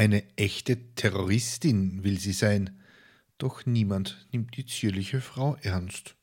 [0.00, 2.80] Eine echte Terroristin will sie sein.
[3.36, 6.16] Doch niemand nimmt die zierliche Frau ernst.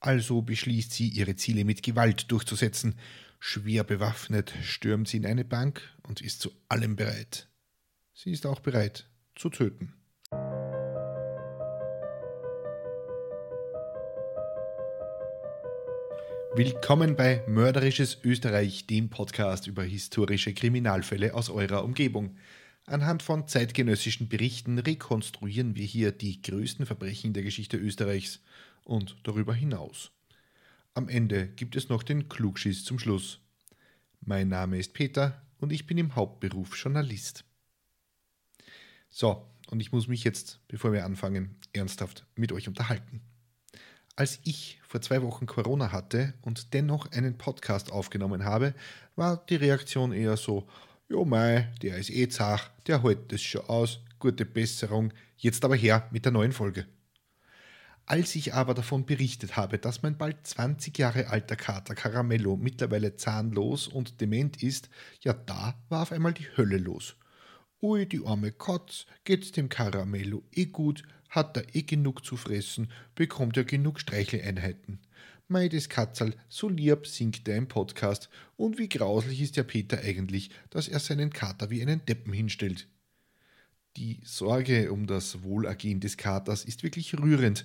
[0.00, 2.96] Also beschließt sie, ihre Ziele mit Gewalt durchzusetzen.
[3.38, 7.48] Schwer bewaffnet stürmt sie in eine Bank und ist zu allem bereit.
[8.12, 9.94] Sie ist auch bereit zu töten.
[16.54, 22.36] Willkommen bei Mörderisches Österreich, dem Podcast über historische Kriminalfälle aus eurer Umgebung.
[22.88, 28.38] Anhand von zeitgenössischen Berichten rekonstruieren wir hier die größten Verbrechen der Geschichte Österreichs
[28.84, 30.12] und darüber hinaus.
[30.94, 33.40] Am Ende gibt es noch den Klugschiss zum Schluss.
[34.20, 37.44] Mein Name ist Peter und ich bin im Hauptberuf Journalist.
[39.10, 43.20] So, und ich muss mich jetzt, bevor wir anfangen, ernsthaft mit euch unterhalten.
[44.14, 48.74] Als ich vor zwei Wochen Corona hatte und dennoch einen Podcast aufgenommen habe,
[49.16, 50.68] war die Reaktion eher so,
[51.08, 55.76] Jo mei, der ist eh zach, der hält das schon aus, gute Besserung, jetzt aber
[55.76, 56.86] her mit der neuen Folge.
[58.06, 63.14] Als ich aber davon berichtet habe, dass mein bald 20 Jahre alter Kater Caramello mittlerweile
[63.14, 64.88] zahnlos und dement ist,
[65.20, 67.14] ja da war auf einmal die Hölle los.
[67.80, 72.90] Ui, die arme Kotz, geht's dem Caramello eh gut, hat er eh genug zu fressen,
[73.14, 74.98] bekommt er genug Streicheleinheiten.
[75.48, 78.28] Mei des Katzerl, so lieb singt er im Podcast.
[78.56, 82.88] Und wie grauslich ist der Peter eigentlich, dass er seinen Kater wie einen Deppen hinstellt.
[83.96, 87.64] Die Sorge um das Wohlergehen des Katers ist wirklich rührend.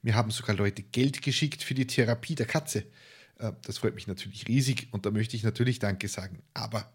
[0.00, 2.84] Mir haben sogar Leute Geld geschickt für die Therapie der Katze.
[3.38, 6.42] Äh, das freut mich natürlich riesig und da möchte ich natürlich Danke sagen.
[6.54, 6.90] Aber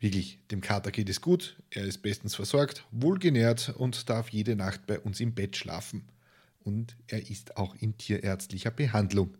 [0.00, 4.84] wirklich, dem Kater geht es gut, er ist bestens versorgt, wohlgenährt und darf jede Nacht
[4.88, 6.08] bei uns im Bett schlafen.
[6.58, 9.36] Und er ist auch in tierärztlicher Behandlung.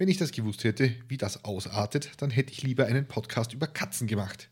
[0.00, 3.66] Wenn ich das gewusst hätte, wie das ausartet, dann hätte ich lieber einen Podcast über
[3.66, 4.48] Katzen gemacht.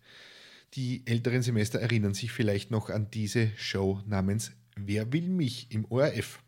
[0.74, 5.86] Die älteren Semester erinnern sich vielleicht noch an diese Show namens Wer will mich im
[5.86, 6.42] ORF.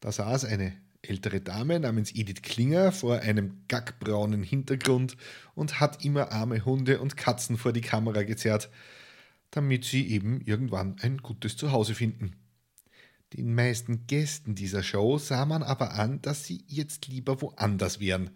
[0.00, 5.16] Da saß eine ältere Dame namens Edith Klinger vor einem gackbraunen Hintergrund
[5.54, 8.68] und hat immer arme Hunde und Katzen vor die Kamera gezerrt,
[9.52, 12.32] damit sie eben irgendwann ein gutes Zuhause finden.
[13.34, 18.30] Den meisten Gästen dieser Show sah man aber an, dass sie jetzt lieber woanders wären.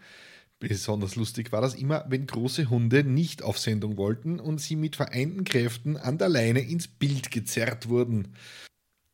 [0.59, 4.95] Besonders lustig war das immer, wenn große Hunde nicht auf Sendung wollten und sie mit
[4.95, 8.35] vereinten Kräften an der Leine ins Bild gezerrt wurden.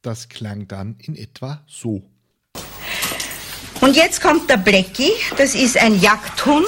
[0.02, 2.02] Das klang dann in etwa so.
[3.80, 6.66] Und jetzt kommt der Blackie, das ist ein Jagdhund.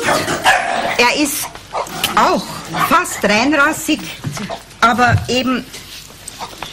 [0.99, 1.47] Er ist
[2.15, 2.47] auch
[2.89, 4.01] fast reinrassig,
[4.81, 5.65] aber eben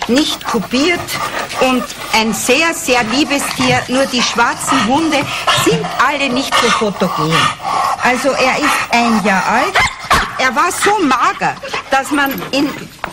[0.08, 1.00] nicht kopiert
[1.62, 3.82] und ein sehr, sehr liebes Tier.
[3.88, 5.18] Nur die schwarzen Hunde
[5.66, 7.34] sind alle nicht so fotogen.
[8.04, 9.76] Also er ist ein Jahr alt.
[10.40, 11.56] Er war so mager,
[11.90, 12.70] dass man ihn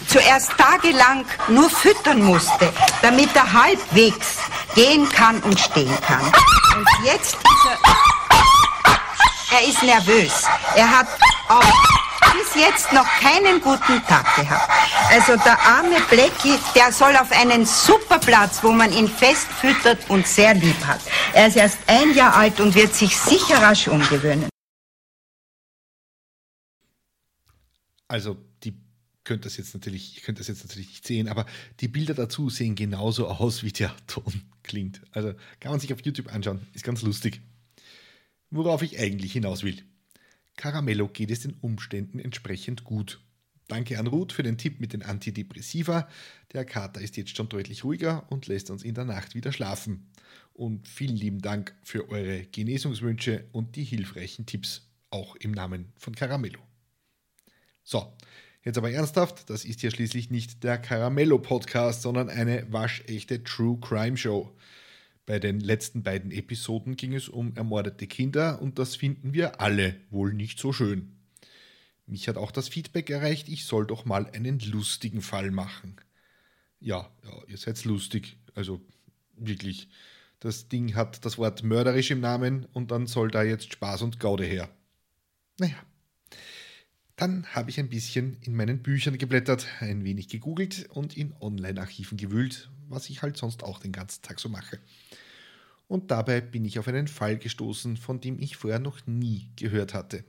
[0.06, 2.72] zuerst tagelang nur füttern musste,
[3.02, 4.38] damit er halbwegs
[4.74, 6.20] gehen kann und stehen kann.
[6.20, 7.66] Und jetzt ist
[9.50, 10.44] er, er ist nervös.
[10.76, 11.06] Er hat
[11.48, 12.03] auch
[12.56, 14.70] jetzt noch keinen guten Tag gehabt.
[15.10, 20.08] Also der arme Blackie, der soll auf einen super Platz, wo man ihn fest füttert
[20.10, 21.00] und sehr lieb hat.
[21.32, 24.48] Er ist erst ein Jahr alt und wird sich sicher rasch umgewöhnen.
[28.08, 28.74] Also die
[29.24, 31.46] könnt das jetzt natürlich, ihr könnt das jetzt natürlich nicht sehen, aber
[31.80, 35.00] die Bilder dazu sehen genauso aus, wie der Ton klingt.
[35.10, 37.40] Also kann man sich auf YouTube anschauen, ist ganz lustig.
[38.50, 39.82] Worauf ich eigentlich hinaus will.
[40.56, 43.20] Caramello geht es den Umständen entsprechend gut.
[43.68, 46.08] Danke an Ruth für den Tipp mit den Antidepressiva.
[46.52, 50.10] Der Kater ist jetzt schon deutlich ruhiger und lässt uns in der Nacht wieder schlafen.
[50.52, 56.14] Und vielen lieben Dank für eure Genesungswünsche und die hilfreichen Tipps, auch im Namen von
[56.14, 56.60] Caramello.
[57.82, 58.12] So,
[58.62, 63.78] jetzt aber ernsthaft, das ist ja schließlich nicht der Caramello Podcast, sondern eine waschechte True
[63.80, 64.54] Crime Show.
[65.26, 69.96] Bei den letzten beiden Episoden ging es um ermordete Kinder und das finden wir alle
[70.10, 71.16] wohl nicht so schön.
[72.06, 75.96] Mich hat auch das Feedback erreicht, ich soll doch mal einen lustigen Fall machen.
[76.78, 78.80] Ja, ja, ihr seid lustig, also
[79.36, 79.88] wirklich.
[80.40, 84.20] Das Ding hat das Wort mörderisch im Namen und dann soll da jetzt Spaß und
[84.20, 84.68] Gaude her.
[85.58, 85.76] Naja.
[87.16, 92.18] Dann habe ich ein bisschen in meinen Büchern geblättert, ein wenig gegoogelt und in Online-Archiven
[92.18, 94.78] gewühlt, was ich halt sonst auch den ganzen Tag so mache.
[95.88, 99.94] Und dabei bin ich auf einen Fall gestoßen, von dem ich vorher noch nie gehört
[99.94, 100.24] hatte.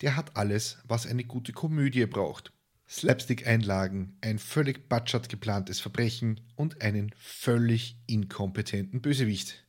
[0.00, 2.52] Der hat alles, was eine gute Komödie braucht.
[2.88, 9.64] Slapstick-Einlagen, ein völlig batschert geplantes Verbrechen und einen völlig inkompetenten Bösewicht.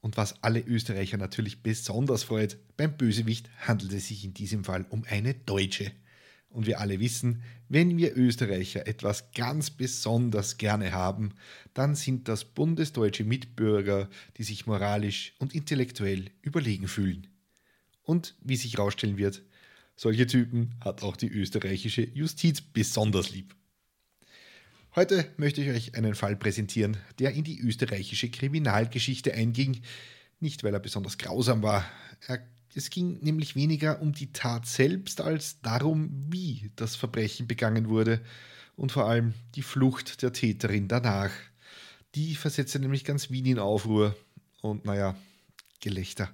[0.00, 4.86] Und was alle Österreicher natürlich besonders freut, beim Bösewicht handelt es sich in diesem Fall
[4.90, 5.92] um eine Deutsche.
[6.50, 11.34] Und wir alle wissen, wenn wir Österreicher etwas ganz besonders gerne haben,
[11.74, 17.26] dann sind das bundesdeutsche Mitbürger, die sich moralisch und intellektuell überlegen fühlen.
[18.02, 19.42] Und wie sich herausstellen wird,
[19.94, 23.54] solche Typen hat auch die österreichische Justiz besonders lieb.
[24.94, 29.82] Heute möchte ich euch einen Fall präsentieren, der in die österreichische Kriminalgeschichte einging,
[30.40, 31.84] nicht weil er besonders grausam war.
[32.26, 32.42] Er
[32.74, 38.20] es ging nämlich weniger um die Tat selbst als darum, wie das Verbrechen begangen wurde
[38.76, 41.30] und vor allem die Flucht der Täterin danach.
[42.14, 44.16] Die versetzte nämlich ganz Wien in Aufruhr
[44.60, 45.16] und naja,
[45.80, 46.30] Gelächter.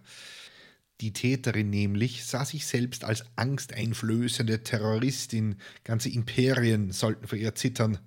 [1.00, 5.56] Die Täterin nämlich sah sich selbst als angsteinflößende Terroristin.
[5.82, 7.98] Ganze Imperien sollten vor ihr zittern.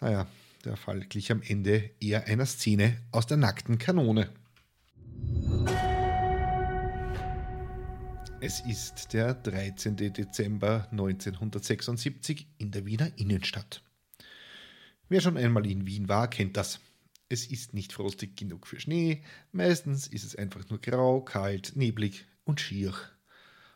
[0.00, 0.26] Naja,
[0.64, 4.28] der Fall glich am Ende eher einer Szene aus der nackten Kanone.
[8.40, 9.96] Es ist der 13.
[9.96, 13.82] Dezember 1976 in der Wiener Innenstadt.
[15.08, 16.78] Wer schon einmal in Wien war, kennt das.
[17.28, 22.26] Es ist nicht frostig genug für Schnee, meistens ist es einfach nur grau, kalt, neblig
[22.44, 22.94] und schier.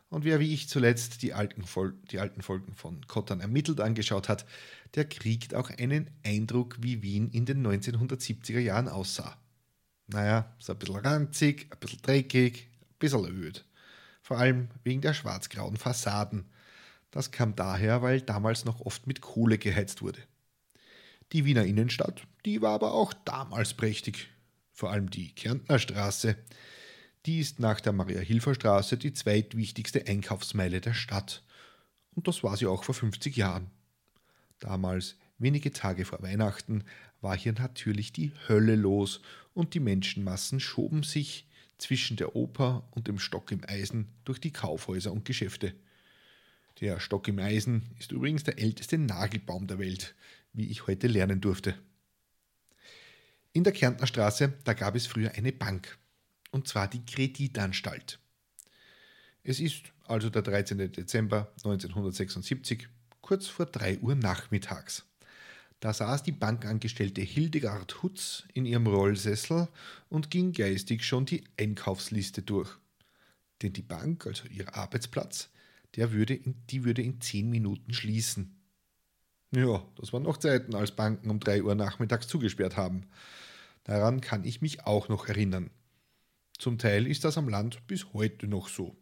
[0.07, 4.29] Und wer wie ich zuletzt die alten, Fol die alten Folgen von Kottern ermittelt angeschaut
[4.29, 4.45] hat,
[4.95, 9.37] der kriegt auch einen Eindruck, wie Wien in den 1970er Jahren aussah.
[10.07, 13.65] Naja, so ein bisschen ranzig, ein bisschen dreckig, ein bisschen öd
[14.23, 16.45] vor allem wegen der schwarzgrauen Fassaden.
[17.11, 20.21] Das kam daher, weil damals noch oft mit Kohle geheizt wurde.
[21.33, 24.29] Die Wiener Innenstadt, die war aber auch damals prächtig.
[24.71, 26.37] Vor allem die Kärntner Straße.
[27.25, 31.43] Die ist nach der Maria-Hilfer-Straße die zweitwichtigste Einkaufsmeile der Stadt.
[32.15, 33.69] Und das war sie auch vor 50 Jahren.
[34.59, 36.85] Damals, wenige Tage vor Weihnachten,
[37.21, 39.21] war hier natürlich die Hölle los
[39.53, 41.47] und die Menschenmassen schoben sich
[41.77, 45.73] zwischen der Oper und dem Stock im Eisen durch die Kaufhäuser und Geschäfte.
[46.81, 50.15] Der Stock im Eisen ist übrigens der älteste Nagelbaum der Welt,
[50.53, 51.77] wie ich heute lernen durfte.
[53.51, 55.97] In der Kärntner Straße, da gab es früher eine Bank,
[56.51, 58.19] und zwar die Kreditanstalt.
[59.43, 60.77] Es ist also der 13.
[60.91, 62.87] Dezember 1976,
[63.21, 65.05] kurz vor 3 Uhr nachmittags.
[65.83, 69.67] Da saß die Bankangestellte Hildegard Hutz in ihrem Rollsessel
[70.07, 72.69] und ging geistig schon die Einkaufsliste durch.
[73.61, 75.49] Denn die Bank, also ihr Arbeitsplatz,
[75.97, 78.55] der würde in, die würde in zehn Minuten schließen.
[79.51, 83.07] Ja, das waren noch Zeiten, als Banken um drei Uhr nachmittags zugesperrt haben.
[83.83, 85.69] Daran kann ich mich auch noch erinnern.
[86.57, 88.95] Zum Teil ist das am Land bis heute noch so.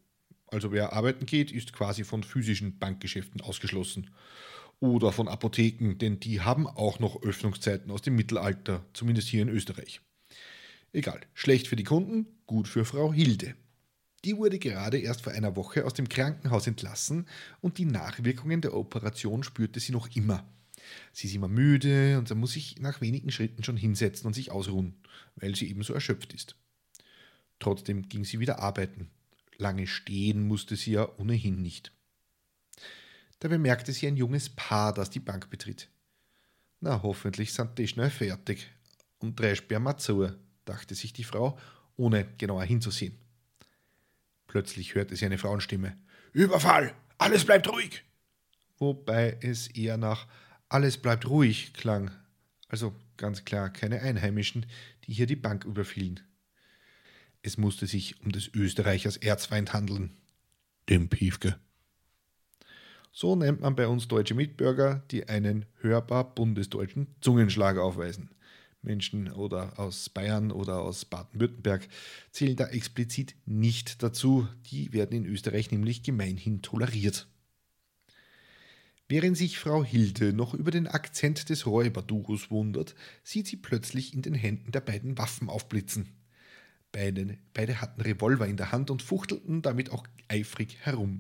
[0.48, 4.10] Also wer arbeiten geht, ist quasi von physischen Bankgeschäften ausgeschlossen
[4.82, 9.50] oder von Apotheken, denn die haben auch noch Öffnungszeiten aus dem Mittelalter, zumindest hier in
[9.50, 10.02] Österreich.
[10.92, 13.56] Egal, schlecht für die Kunden, gut für Frau Hilde.
[14.26, 17.28] Die wurde gerade erst vor einer Woche aus dem Krankenhaus entlassen
[17.62, 20.46] und die Nachwirkungen der Operation spürte sie noch immer.
[21.14, 24.52] Sie ist immer müde und sie muss sich nach wenigen Schritten schon hinsetzen und sich
[24.52, 24.96] ausruhen,
[25.36, 26.56] weil sie ebenso erschöpft ist.
[27.60, 29.12] Trotzdem ging sie wieder arbeiten.
[29.58, 31.94] Lange stehen musste sie ja ohnehin nicht.
[33.42, 35.90] Da bemerkte sie ein junges Paar, das die Bank betritt.
[36.80, 38.70] Na, hoffentlich sind die schnell fertig.
[39.18, 40.30] Und drei Sperma zu,
[40.64, 41.58] dachte sich die Frau,
[41.96, 43.18] ohne genauer hinzusehen.
[44.46, 45.98] Plötzlich hörte sie eine Frauenstimme.
[46.34, 46.94] Überfall!
[47.18, 48.04] Alles bleibt ruhig!
[48.78, 50.28] Wobei es eher nach
[50.70, 52.12] Alles bleibt ruhig klang.
[52.68, 54.68] Also ganz klar keine Einheimischen,
[55.06, 56.20] die hier die Bank überfielen.
[57.42, 60.16] Es musste sich um des Österreichers Erzfeind handeln.
[60.90, 61.60] Dem Piefke.
[63.12, 68.30] So nennt man bei uns deutsche Mitbürger, die einen hörbar bundesdeutschen Zungenschlag aufweisen.
[68.82, 71.88] Menschen oder aus Bayern oder aus Baden-Württemberg
[72.32, 74.48] zählen da explizit nicht dazu.
[74.72, 77.28] Die werden in Österreich nämlich gemeinhin toleriert.
[79.08, 84.22] Während sich Frau Hilde noch über den Akzent des Räuberduos wundert, sieht sie plötzlich in
[84.22, 86.16] den Händen der beiden Waffen aufblitzen.
[86.94, 91.20] Beide, beide hatten Revolver in der Hand und fuchtelten damit auch eifrig herum.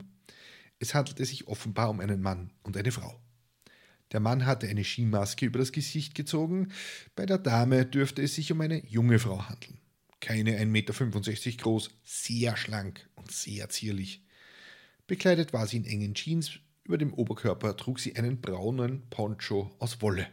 [0.81, 3.21] Es handelte sich offenbar um einen Mann und eine Frau.
[4.11, 6.73] Der Mann hatte eine Skimaske über das Gesicht gezogen,
[7.15, 9.77] bei der Dame dürfte es sich um eine junge Frau handeln.
[10.19, 14.25] Keine 1,65 Meter groß, sehr schlank und sehr zierlich.
[15.05, 20.01] Bekleidet war sie in engen Jeans, über dem Oberkörper trug sie einen braunen Poncho aus
[20.01, 20.27] Wolle.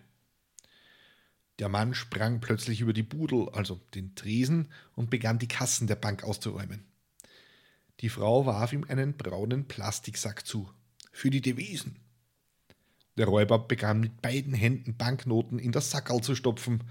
[1.58, 5.96] Der Mann sprang plötzlich über die Budel, also den Tresen, und begann die Kassen der
[5.96, 6.87] Bank auszuräumen.
[8.00, 10.70] Die Frau warf ihm einen braunen Plastiksack zu.
[11.10, 11.96] Für die Devisen.
[13.16, 16.84] Der Räuber begann mit beiden Händen Banknoten in das Sackerl zu stopfen,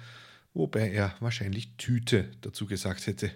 [0.53, 3.31] wobei er wahrscheinlich Tüte dazu gesagt hätte.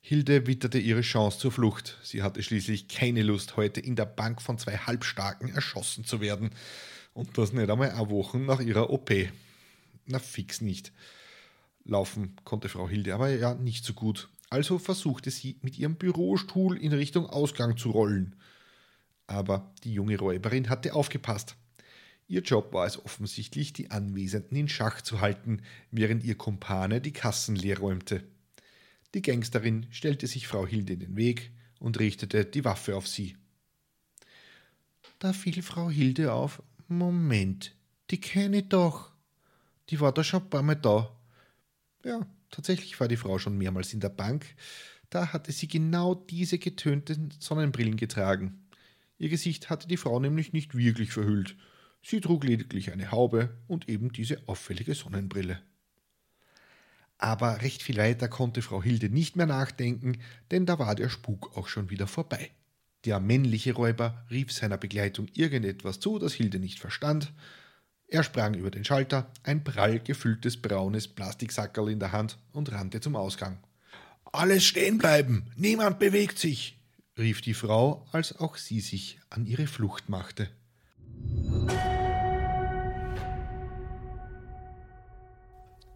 [0.00, 1.98] Hilde witterte ihre Chance zur Flucht.
[2.04, 6.50] Sie hatte schließlich keine Lust, heute in der Bank von zwei Halbstarken erschossen zu werden.
[7.12, 9.10] Und das nicht einmal eine Woche nach ihrer OP.
[10.04, 10.92] Na, fix nicht.
[11.84, 14.28] Laufen konnte Frau Hilde aber ja nicht so gut.
[14.48, 18.36] Also versuchte sie mit ihrem Bürostuhl in Richtung Ausgang zu rollen.
[19.26, 21.56] Aber die junge Räuberin hatte aufgepasst.
[22.28, 27.12] Ihr Job war es offensichtlich, die Anwesenden in Schach zu halten, während ihr Kumpane die
[27.12, 28.24] Kassen leer räumte.
[29.14, 33.36] Die Gangsterin stellte sich Frau Hilde in den Weg und richtete die Waffe auf sie.
[35.18, 36.62] Da fiel Frau Hilde auf.
[36.88, 37.74] Moment,
[38.10, 39.12] die kenne ich doch.
[39.88, 41.16] Die war da schon ein paar Mal da.
[42.04, 44.46] Ja, tatsächlich war die Frau schon mehrmals in der Bank.
[45.10, 48.66] Da hatte sie genau diese getönten Sonnenbrillen getragen.
[49.18, 51.56] Ihr Gesicht hatte die Frau nämlich nicht wirklich verhüllt.
[52.02, 55.60] Sie trug lediglich eine Haube und eben diese auffällige Sonnenbrille.
[57.18, 60.18] Aber recht viel weiter konnte Frau Hilde nicht mehr nachdenken,
[60.50, 62.50] denn da war der Spuk auch schon wieder vorbei.
[63.04, 67.32] Der männliche Räuber rief seiner Begleitung irgendetwas zu, das Hilde nicht verstand.
[68.08, 73.00] Er sprang über den Schalter, ein prall gefülltes braunes Plastiksackerl in der Hand und rannte
[73.00, 73.58] zum Ausgang.
[74.24, 76.78] Alles stehen bleiben, niemand bewegt sich,
[77.18, 80.48] rief die Frau, als auch sie sich an ihre Flucht machte.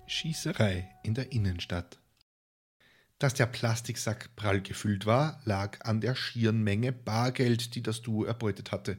[0.06, 2.00] Schießerei in der Innenstadt.
[3.20, 8.24] Dass der Plastiksack prall gefüllt war, lag an der schieren Menge Bargeld, die das Duo
[8.24, 8.98] erbeutet hatte.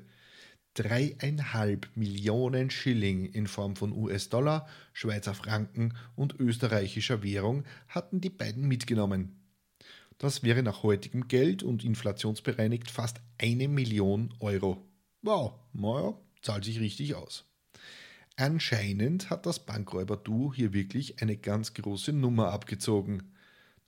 [0.74, 8.68] Dreieinhalb Millionen Schilling in Form von US-Dollar, Schweizer Franken und österreichischer Währung hatten die beiden
[8.68, 9.36] mitgenommen.
[10.18, 14.86] Das wäre nach heutigem Geld und inflationsbereinigt fast eine Million Euro.
[15.24, 17.46] Wow, naja, zahlt sich richtig aus.
[18.38, 23.34] Anscheinend hat das Bankräuber-Duo hier wirklich eine ganz große Nummer abgezogen.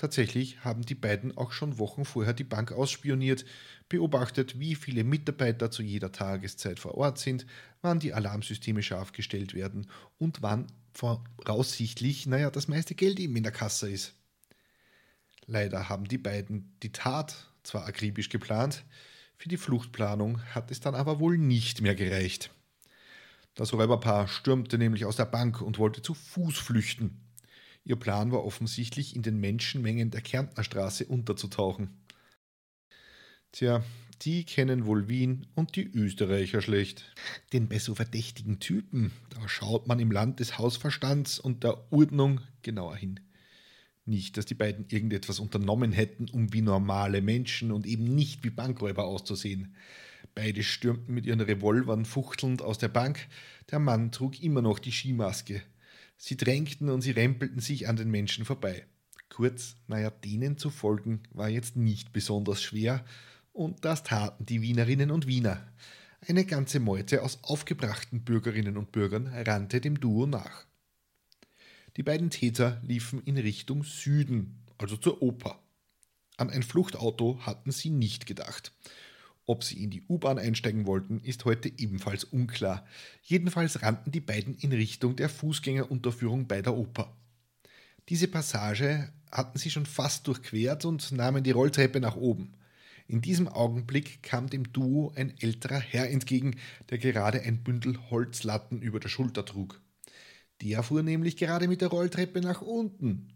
[0.04, 3.46] Tatsächlich haben die beiden auch schon Wochen vorher die Bank ausspioniert,
[3.88, 7.46] beobachtet, wie viele Mitarbeiter zu jeder Tageszeit vor Ort sind,
[7.82, 13.44] wann die Alarmsysteme scharf gestellt werden und wann voraussichtlich, naja, das meiste Geld eben in
[13.44, 14.14] der Kasse ist.
[15.46, 18.84] Leider haben die beiden die Tat zwar akribisch geplant,
[19.38, 22.52] für die Fluchtplanung hat es dann aber wohl nicht mehr gereicht.
[23.56, 27.23] Das Räuberpaar stürmte nämlich aus der Bank und wollte zu Fuß flüchten.
[27.86, 31.90] Ihr Plan war offensichtlich, in den Menschenmengen der Kärntner Straße unterzutauchen.
[33.52, 33.84] Tja,
[34.22, 37.14] die kennen wohl Wien und die Österreicher schlecht.
[37.52, 42.40] Denn bei so verdächtigen Typen, da schaut man im Land des Hausverstands und der Ordnung
[42.62, 43.20] genauer hin.
[44.06, 48.50] Nicht, dass die beiden irgendetwas unternommen hätten, um wie normale Menschen und eben nicht wie
[48.50, 49.76] Bankräuber auszusehen.
[50.36, 53.28] Beide stürmten mit ihren Revolvern fuchtelnd aus der Bank.
[53.72, 55.62] Der Mann trug immer noch die Skimaske.
[56.18, 58.86] Sie drängten und sie rempelten sich an den Menschen vorbei.
[59.30, 63.04] Kurz, naja, denen zu folgen war jetzt nicht besonders schwer,
[63.52, 65.68] und das taten die Wienerinnen und Wiener.
[66.28, 70.66] Eine ganze Meute aus aufgebrachten Bürgerinnen und Bürgern rannte dem Duo nach.
[71.98, 75.60] Die beiden Täter liefen in Richtung Süden, also zur Oper.
[76.38, 78.72] An ein Fluchtauto hatten sie nicht gedacht.
[79.46, 82.86] Ob sie in die U-Bahn einsteigen wollten, ist heute ebenfalls unklar.
[83.22, 87.14] Jedenfalls rannten die beiden in Richtung der Fußgängerunterführung bei der Oper.
[88.08, 92.54] Diese Passage hatten sie schon fast durchquert und nahmen die Rolltreppe nach oben.
[93.08, 96.56] In diesem Augenblick kam dem Duo ein älterer Herr entgegen,
[96.90, 99.82] der gerade ein Bündel Holzlatten über der Schulter trug.
[100.62, 103.33] Der fuhr nämlich gerade mit der Rolltreppe nach unten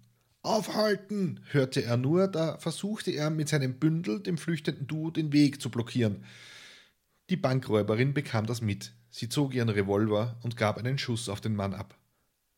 [0.48, 1.42] Aufhalten!
[1.52, 5.70] hörte er nur, da versuchte er mit seinem Bündel dem flüchtenden Duo den Weg zu
[5.70, 6.24] blockieren.
[7.30, 8.94] Die Bankräuberin bekam das mit.
[9.10, 11.98] Sie zog ihren Revolver und gab einen Schuss auf den Mann ab.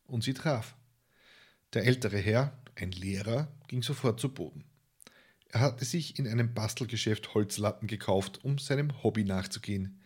[0.06, 0.76] Und sie traf.
[1.74, 4.64] Der ältere Herr, ein Lehrer, ging sofort zu Boden.
[5.48, 10.00] Er hatte sich in einem Bastelgeschäft Holzlatten gekauft, um seinem Hobby nachzugehen.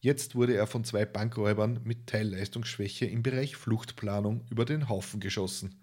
[0.00, 5.81] Jetzt wurde er von zwei Bankräubern mit Teilleistungsschwäche im Bereich Fluchtplanung über den Haufen geschossen.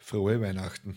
[0.00, 0.96] Frohe Weihnachten.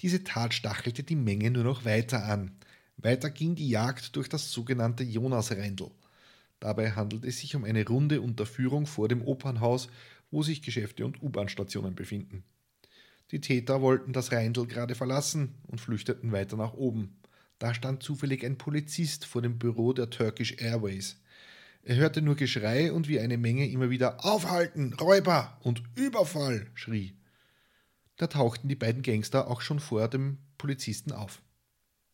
[0.00, 2.50] Diese Tat stachelte die Menge nur noch weiter an.
[2.96, 5.90] Weiter ging die Jagd durch das sogenannte Jonas-Rendel.
[6.58, 9.88] Dabei handelt es sich um eine runde Unterführung vor dem Opernhaus,
[10.30, 12.42] wo sich Geschäfte und U-Bahn-Stationen befinden.
[13.30, 17.20] Die Täter wollten das Reindl gerade verlassen und flüchteten weiter nach oben.
[17.58, 21.20] Da stand zufällig ein Polizist vor dem Büro der Turkish Airways.
[21.82, 27.14] Er hörte nur Geschrei und wie eine Menge immer wieder Aufhalten, Räuber und Überfall schrie.
[28.16, 31.42] Da tauchten die beiden Gangster auch schon vor dem Polizisten auf.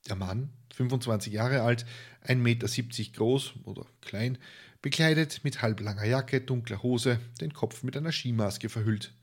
[0.08, 1.84] Der Mann, 25 Jahre alt,
[2.26, 4.38] 1,70 Meter groß oder klein,
[4.80, 9.14] bekleidet mit halblanger Jacke, dunkler Hose, den Kopf mit einer Skimaske verhüllt.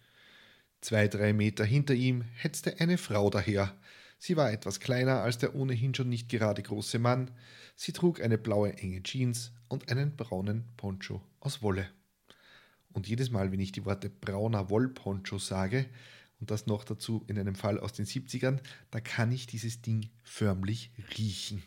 [0.82, 3.76] Zwei, drei Meter hinter ihm hetzte eine Frau daher.
[4.20, 7.32] Sie war etwas kleiner als der ohnehin schon nicht gerade große Mann.
[7.76, 11.90] Sie trug eine blaue enge Jeans und einen braunen Poncho aus Wolle.
[12.94, 15.88] Und jedes Mal, wenn ich die Worte brauner Wollponcho sage,
[16.40, 18.60] und das noch dazu in einem Fall aus den 70ern,
[18.92, 21.64] da kann ich dieses Ding förmlich riechen.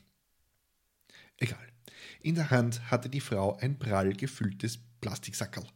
[1.38, 1.58] Egal.
[2.20, 5.66] In der Hand hatte die Frau ein prall gefülltes Plastiksackerl.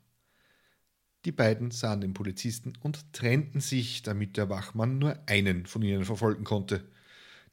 [1.25, 6.05] Die beiden sahen den Polizisten und trennten sich, damit der Wachmann nur einen von ihnen
[6.05, 6.87] verfolgen konnte.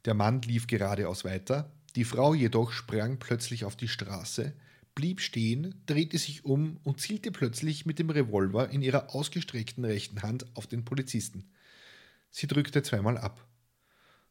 [0.04, 4.52] Der Mann lief geradeaus weiter, die Frau jedoch sprang plötzlich auf die Straße,
[4.94, 10.22] blieb stehen, drehte sich um und zielte plötzlich mit dem Revolver in ihrer ausgestreckten rechten
[10.22, 11.50] Hand auf den Polizisten.
[12.30, 13.46] Sie drückte zweimal ab.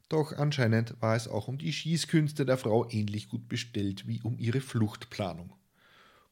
[0.10, 4.38] Doch anscheinend war es auch um die Schießkünste der Frau ähnlich gut bestellt wie um
[4.38, 5.54] ihre Fluchtplanung.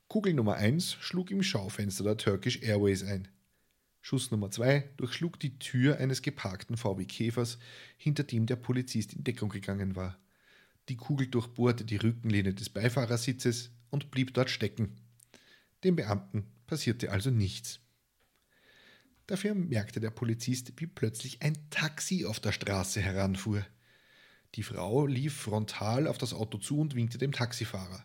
[0.07, 3.27] Kugel Nummer 1 schlug im Schaufenster der Turkish Airways ein.
[4.01, 7.59] Schuss Nummer 2 durchschlug die Tür eines geparkten VW Käfers,
[7.97, 10.17] hinter dem der Polizist in Deckung gegangen war.
[10.89, 14.95] Die Kugel durchbohrte die Rückenlehne des Beifahrersitzes und blieb dort stecken.
[15.83, 17.79] Dem Beamten passierte also nichts.
[19.27, 23.65] Dafür merkte der Polizist, wie plötzlich ein Taxi auf der Straße heranfuhr.
[24.55, 28.03] Die Frau lief frontal auf das Auto zu und winkte dem Taxifahrer.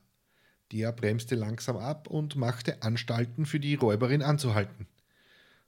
[0.72, 4.87] Der bremste langsam ab und machte Anstalten, für die Räuberin anzuhalten.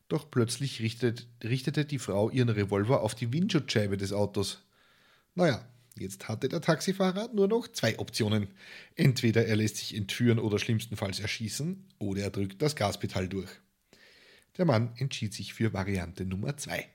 [0.08, 4.62] Doch plötzlich richtete, richtete die Frau ihren Revolver auf die Windschutzscheibe des Autos.
[5.34, 8.48] Naja, jetzt hatte der Taxifahrer nur noch zwei Optionen.
[8.94, 13.50] Entweder er lässt sich entführen oder schlimmstenfalls erschießen, oder er drückt das Gaspedal durch.
[14.56, 16.88] Der Mann entschied sich für Variante Nummer zwei.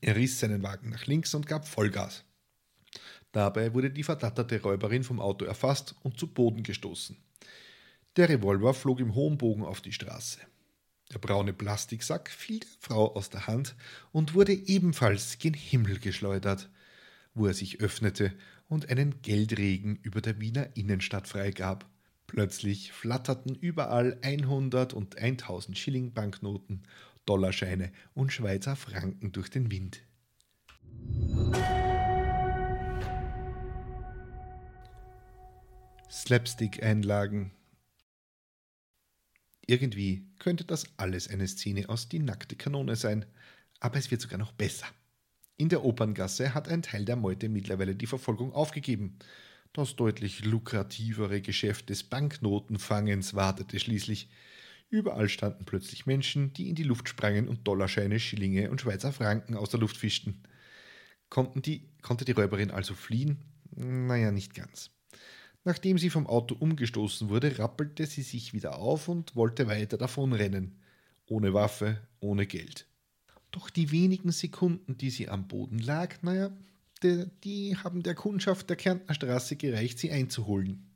[0.00, 2.24] Er riss seinen Wagen nach links und gab Vollgas.
[3.32, 7.16] Dabei wurde die verdatterte Räuberin vom Auto erfasst und zu Boden gestoßen.
[8.16, 10.40] Der Revolver flog im hohen Bogen auf die Straße.
[11.12, 13.74] Der braune Plastiksack fiel der Frau aus der Hand
[14.12, 16.68] und wurde ebenfalls gen Himmel geschleudert,
[17.38, 18.32] wo er sich öffnete
[18.68, 21.88] und einen Geldregen über der Wiener Innenstadt freigab.
[22.26, 26.82] Plötzlich flatterten überall 100 und 1000 Schilling Banknoten,
[27.24, 30.02] Dollarscheine und Schweizer Franken durch den Wind.
[36.10, 37.52] Slapstick-Einlagen.
[39.66, 43.24] Irgendwie könnte das alles eine Szene aus Die nackte Kanone sein,
[43.80, 44.86] aber es wird sogar noch besser.
[45.58, 49.18] In der Operngasse hat ein Teil der Meute mittlerweile die Verfolgung aufgegeben
[49.78, 54.28] das deutlich lukrativere Geschäft des Banknotenfangens wartete schließlich.
[54.90, 59.54] Überall standen plötzlich Menschen, die in die Luft sprangen und Dollarscheine, Schillinge und Schweizer Franken
[59.54, 60.42] aus der Luft fischten.
[61.28, 63.38] Konnten die, konnte die Räuberin also fliehen?
[63.76, 64.90] Naja, nicht ganz.
[65.62, 70.80] Nachdem sie vom Auto umgestoßen wurde, rappelte sie sich wieder auf und wollte weiter davonrennen.
[71.26, 72.87] Ohne Waffe, ohne Geld.
[73.50, 76.50] Doch die wenigen Sekunden, die sie am Boden lag, naja,
[77.02, 80.90] die haben der Kundschaft der Kärntner Straße gereicht, sie einzuholen.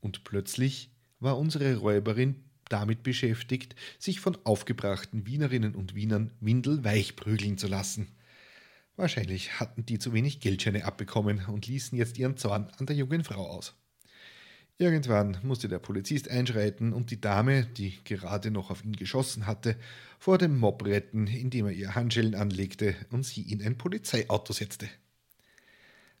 [0.00, 0.90] Und plötzlich
[1.20, 8.08] war unsere Räuberin damit beschäftigt, sich von aufgebrachten Wienerinnen und Wienern windelweich prügeln zu lassen.
[8.96, 13.24] Wahrscheinlich hatten die zu wenig Geldscheine abbekommen und ließen jetzt ihren Zorn an der jungen
[13.24, 13.74] Frau aus.
[14.80, 19.76] Irgendwann musste der Polizist einschreiten und die Dame, die gerade noch auf ihn geschossen hatte,
[20.20, 24.88] vor dem Mob retten, indem er ihr Handschellen anlegte und sie in ein Polizeiauto setzte.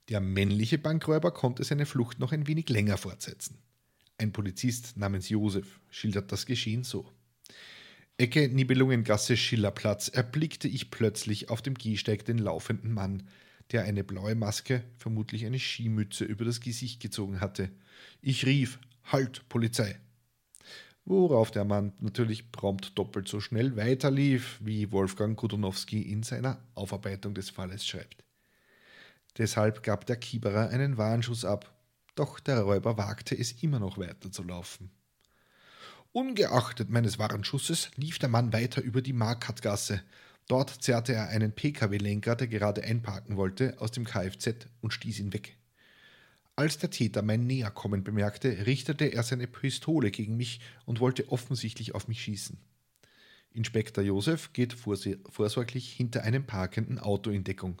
[0.08, 3.58] Der männliche Bankräuber konnte seine Flucht noch ein wenig länger fortsetzen.
[4.16, 7.08] Ein Polizist namens Josef schildert das Geschehen so.
[8.16, 13.28] Ecke Nibelungengasse Schillerplatz erblickte ich plötzlich auf dem Gehsteig den laufenden Mann,
[13.70, 17.70] der eine blaue Maske, vermutlich eine Skimütze, über das Gesicht gezogen hatte.
[18.20, 19.98] Ich rief: Halt, Polizei!
[21.04, 27.34] Worauf der Mann natürlich prompt doppelt so schnell weiterlief, wie Wolfgang Kudonowski in seiner Aufarbeitung
[27.34, 28.24] des Falles schreibt.
[29.38, 31.72] Deshalb gab der Kieberer einen Warnschuss ab.
[32.14, 34.90] Doch der Räuber wagte es immer noch weiter zu laufen.
[36.12, 40.02] Ungeachtet meines Warnschusses lief der Mann weiter über die Markatgasse.
[40.48, 45.32] Dort zerrte er einen Pkw-Lenker, der gerade einparken wollte, aus dem Kfz und stieß ihn
[45.32, 45.57] weg.
[46.58, 51.94] Als der Täter mein Näherkommen bemerkte, richtete er seine Pistole gegen mich und wollte offensichtlich
[51.94, 52.58] auf mich schießen.
[53.54, 57.80] Inspektor Josef geht vorsorglich hinter einem parkenden Auto in Deckung.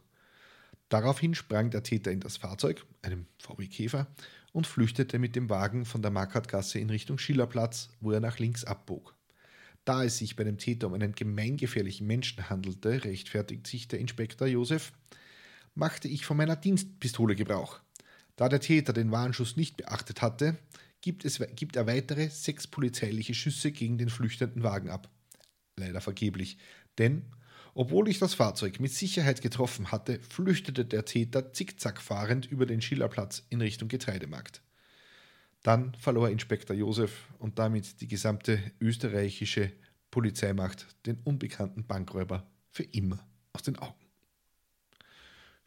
[0.90, 4.06] Daraufhin sprang der Täter in das Fahrzeug, einem VW Käfer,
[4.52, 8.62] und flüchtete mit dem Wagen von der Markatgasse in Richtung Schillerplatz, wo er nach links
[8.62, 9.16] abbog.
[9.84, 14.46] Da es sich bei dem Täter um einen gemeingefährlichen Menschen handelte, rechtfertigt sich der Inspektor
[14.46, 14.92] Josef,
[15.74, 17.80] machte ich von meiner Dienstpistole Gebrauch.
[18.38, 20.56] Da der Täter den Warnschuss nicht beachtet hatte,
[21.00, 25.10] gibt, es, gibt er weitere sechs polizeiliche Schüsse gegen den flüchtenden Wagen ab.
[25.76, 26.56] Leider vergeblich,
[26.98, 27.24] denn
[27.74, 32.80] obwohl ich das Fahrzeug mit Sicherheit getroffen hatte, flüchtete der Täter zickzack fahrend über den
[32.80, 34.62] Schillerplatz in Richtung Getreidemarkt.
[35.64, 39.72] Dann verlor Inspektor Josef und damit die gesamte österreichische
[40.12, 43.18] Polizeimacht den unbekannten Bankräuber für immer
[43.52, 44.07] aus den Augen.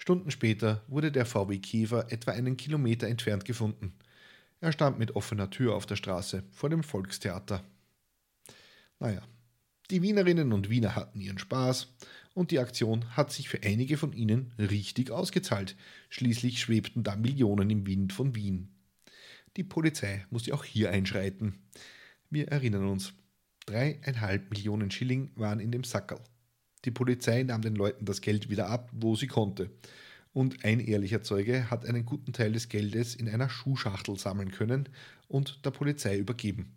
[0.01, 3.93] Stunden später wurde der VW Käfer etwa einen Kilometer entfernt gefunden.
[4.59, 7.63] Er stand mit offener Tür auf der Straße vor dem Volkstheater.
[8.99, 9.21] Naja,
[9.91, 11.93] die Wienerinnen und Wiener hatten ihren Spaß
[12.33, 15.75] und die Aktion hat sich für einige von ihnen richtig ausgezahlt.
[16.09, 18.69] Schließlich schwebten da Millionen im Wind von Wien.
[19.55, 21.59] Die Polizei musste auch hier einschreiten.
[22.31, 23.13] Wir erinnern uns,
[23.67, 26.23] dreieinhalb Millionen Schilling waren in dem Sackerl.
[26.85, 29.69] Die Polizei nahm den Leuten das Geld wieder ab, wo sie konnte.
[30.33, 34.87] Und ein ehrlicher Zeuge hat einen guten Teil des Geldes in einer Schuhschachtel sammeln können
[35.27, 36.73] und der Polizei übergeben.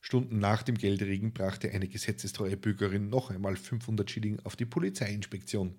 [0.00, 5.74] Stunden nach dem Geldregen brachte eine gesetzestreue Bürgerin noch einmal 500 Schilling auf die Polizeiinspektion.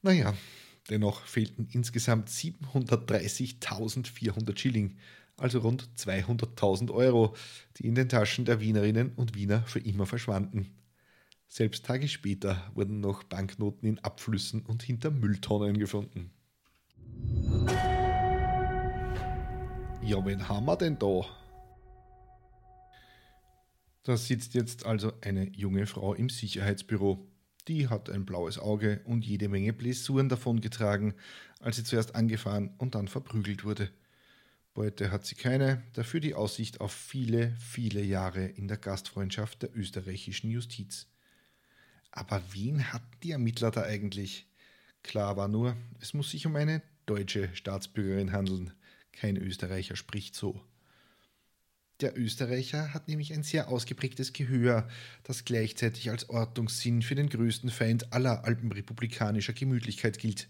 [0.00, 0.34] Naja,
[0.88, 4.96] dennoch fehlten insgesamt 730.400 Schilling,
[5.36, 7.36] also rund 200.000 Euro,
[7.76, 10.70] die in den Taschen der Wienerinnen und Wiener für immer verschwanden.
[11.56, 16.32] Selbst Tage später wurden noch Banknoten in Abflüssen und hinter Mülltonnen gefunden.
[20.02, 21.24] Ja, wen haben wir denn da?
[24.02, 27.24] Da sitzt jetzt also eine junge Frau im Sicherheitsbüro.
[27.68, 31.14] Die hat ein blaues Auge und jede Menge Blessuren davongetragen,
[31.60, 33.90] als sie zuerst angefahren und dann verprügelt wurde.
[34.74, 39.76] Beute hat sie keine, dafür die Aussicht auf viele, viele Jahre in der Gastfreundschaft der
[39.76, 41.06] österreichischen Justiz.
[42.16, 44.46] Aber wen hatten die Ermittler da eigentlich?
[45.02, 48.72] Klar war nur, es muss sich um eine deutsche Staatsbürgerin handeln.
[49.10, 50.60] Kein Österreicher spricht so.
[52.00, 54.88] Der Österreicher hat nämlich ein sehr ausgeprägtes Gehör,
[55.24, 60.48] das gleichzeitig als Ordnungssinn für den größten Feind aller alpenrepublikanischer Gemütlichkeit gilt,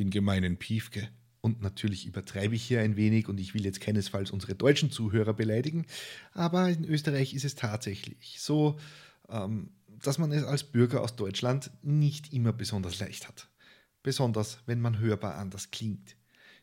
[0.00, 1.08] den gemeinen Piefke.
[1.40, 5.34] Und natürlich übertreibe ich hier ein wenig und ich will jetzt keinesfalls unsere deutschen Zuhörer
[5.34, 5.86] beleidigen,
[6.32, 8.80] aber in Österreich ist es tatsächlich so,
[9.28, 9.70] ähm,
[10.02, 13.48] dass man es als Bürger aus Deutschland nicht immer besonders leicht hat.
[14.02, 16.16] Besonders wenn man hörbar anders klingt.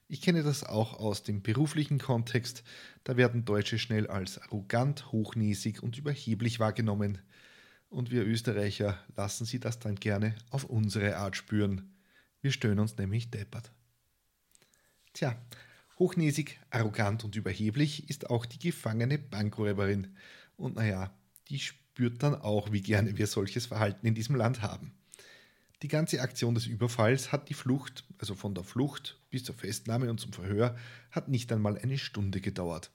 [0.07, 2.63] Ich kenne das auch aus dem beruflichen Kontext.
[3.03, 7.19] Da werden Deutsche schnell als arrogant, hochnäsig und überheblich wahrgenommen.
[7.89, 11.95] Und wir Österreicher lassen sie das dann gerne auf unsere Art spüren.
[12.41, 13.71] Wir stöhnen uns nämlich deppert.
[15.13, 15.41] Tja,
[15.97, 20.15] hochnäsig, arrogant und überheblich ist auch die gefangene Bankräuberin.
[20.55, 21.17] Und naja,
[21.49, 24.91] die spürt dann auch, wie gerne wir solches Verhalten in diesem Land haben.
[25.81, 30.09] Die ganze Aktion des Überfalls hat die Flucht, also von der Flucht bis zur Festnahme
[30.09, 30.77] und zum Verhör,
[31.11, 32.91] hat nicht einmal eine Stunde gedauert.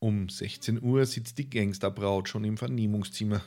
[0.00, 3.42] Um 16 Uhr sitzt die Gangsterbraut schon im Vernehmungszimmer.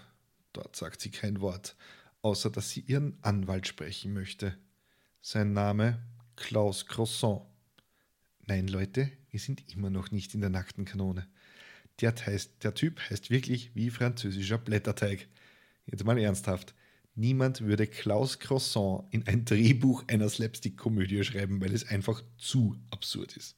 [0.53, 1.75] Dort sagt sie kein Wort,
[2.21, 4.57] außer dass sie ihren Anwalt sprechen möchte.
[5.21, 6.01] Sein Name
[6.35, 7.43] Klaus Croissant.
[8.47, 11.27] Nein, Leute, wir sind immer noch nicht in der nackten Kanone.
[12.01, 15.27] Der, heißt, der Typ heißt wirklich wie französischer Blätterteig.
[15.85, 16.73] Jetzt mal ernsthaft.
[17.15, 23.35] Niemand würde Klaus Croissant in ein Drehbuch einer Slapstick-Komödie schreiben, weil es einfach zu absurd
[23.37, 23.55] ist.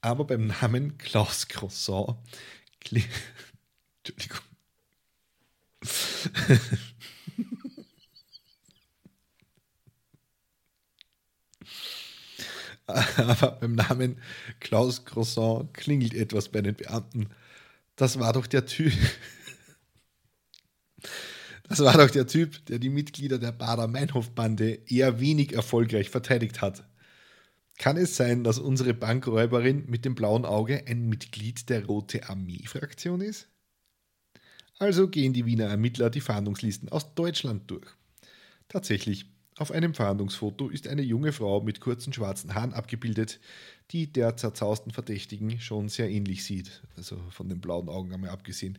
[0.00, 2.16] Aber beim Namen Klaus Croissant
[4.04, 4.40] Entschuldigung.
[13.16, 14.20] Aber beim Namen
[14.60, 17.28] Klaus Croissant klingelt etwas bei den Beamten.
[17.96, 18.92] Das war doch der Typ.
[21.68, 26.84] Das war doch der Typ, der die Mitglieder der Bader-Meinhof-Bande eher wenig erfolgreich verteidigt hat.
[27.78, 33.20] Kann es sein, dass unsere Bankräuberin mit dem blauen Auge ein Mitglied der Rote Armee-Fraktion
[33.20, 33.48] ist?
[34.78, 37.86] Also gehen die Wiener Ermittler die Fahndungslisten aus Deutschland durch.
[38.68, 39.26] Tatsächlich,
[39.58, 43.40] Auf einem Fahndungsfoto ist eine junge Frau mit kurzen schwarzen Haaren abgebildet,
[43.90, 48.78] die der zerzausten Verdächtigen schon sehr ähnlich sieht, also von den blauen Augen einmal abgesehen.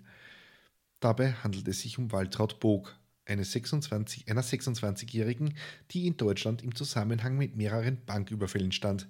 [0.99, 5.55] Dabei handelt es sich um Waltraud Bog, eine 26, einer 26-Jährigen,
[5.89, 9.07] die in Deutschland im Zusammenhang mit mehreren Banküberfällen stand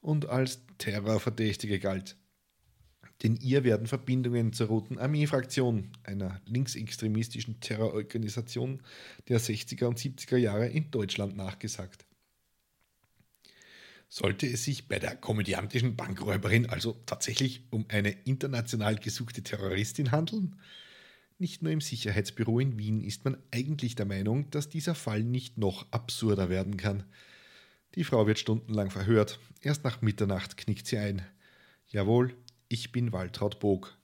[0.00, 2.16] und als Terrorverdächtige galt.
[3.22, 8.82] Denn ihr werden Verbindungen zur Roten Armee-Fraktion, einer linksextremistischen Terrororganisation
[9.28, 12.04] der 60er und 70er Jahre in Deutschland nachgesagt.
[14.08, 20.60] Sollte es sich bei der komödiantischen Bankräuberin also tatsächlich um eine international gesuchte Terroristin handeln?
[21.38, 25.58] Nicht nur im Sicherheitsbüro in Wien ist man eigentlich der Meinung, dass dieser Fall nicht
[25.58, 27.04] noch absurder werden kann.
[27.94, 29.38] Die Frau wird stundenlang verhört.
[29.60, 31.22] Erst nach Mitternacht knickt sie ein.
[31.88, 32.34] Jawohl,
[32.72, 33.98] ich bin Waltraud Bog.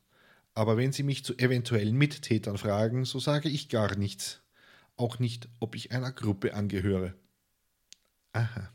[0.54, 4.42] Aber wenn Sie mich zu eventuellen Mittätern fragen, so sage ich gar nichts.
[4.96, 7.14] Auch nicht, ob ich einer Gruppe angehöre.
[8.32, 8.72] Aha.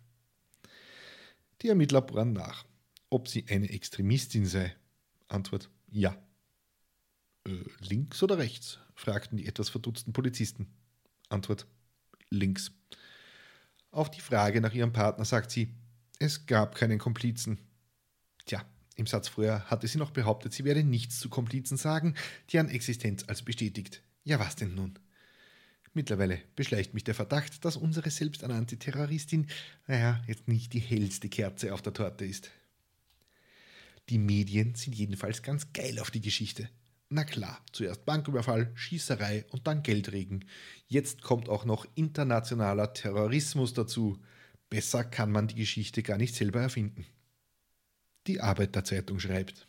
[1.61, 2.65] Die Ermittler bohren nach.
[3.09, 4.75] Ob sie eine Extremistin sei?
[5.27, 6.17] Antwort: Ja.
[7.45, 8.79] Äh, links oder rechts?
[8.95, 10.73] fragten die etwas verdutzten Polizisten.
[11.29, 11.67] Antwort:
[12.29, 12.71] Links.
[13.91, 15.73] Auf die Frage nach ihrem Partner sagt sie:
[16.19, 17.59] Es gab keinen Komplizen.
[18.95, 22.15] Im Satz vorher hatte sie noch behauptet, sie werde nichts zu Komplizen sagen,
[22.51, 24.03] deren Existenz als bestätigt.
[24.23, 24.99] Ja, was denn nun?
[25.93, 29.47] Mittlerweile beschleicht mich der Verdacht, dass unsere selbsternannte Terroristin,
[29.87, 32.49] naja, jetzt nicht die hellste Kerze auf der Torte ist.
[34.09, 36.69] Die Medien sind jedenfalls ganz geil auf die Geschichte.
[37.09, 40.45] Na klar, zuerst Banküberfall, Schießerei und dann Geldregen.
[40.87, 44.19] Jetzt kommt auch noch internationaler Terrorismus dazu.
[44.69, 47.05] Besser kann man die Geschichte gar nicht selber erfinden.
[48.27, 49.67] Die Arbeiterzeitung schreibt.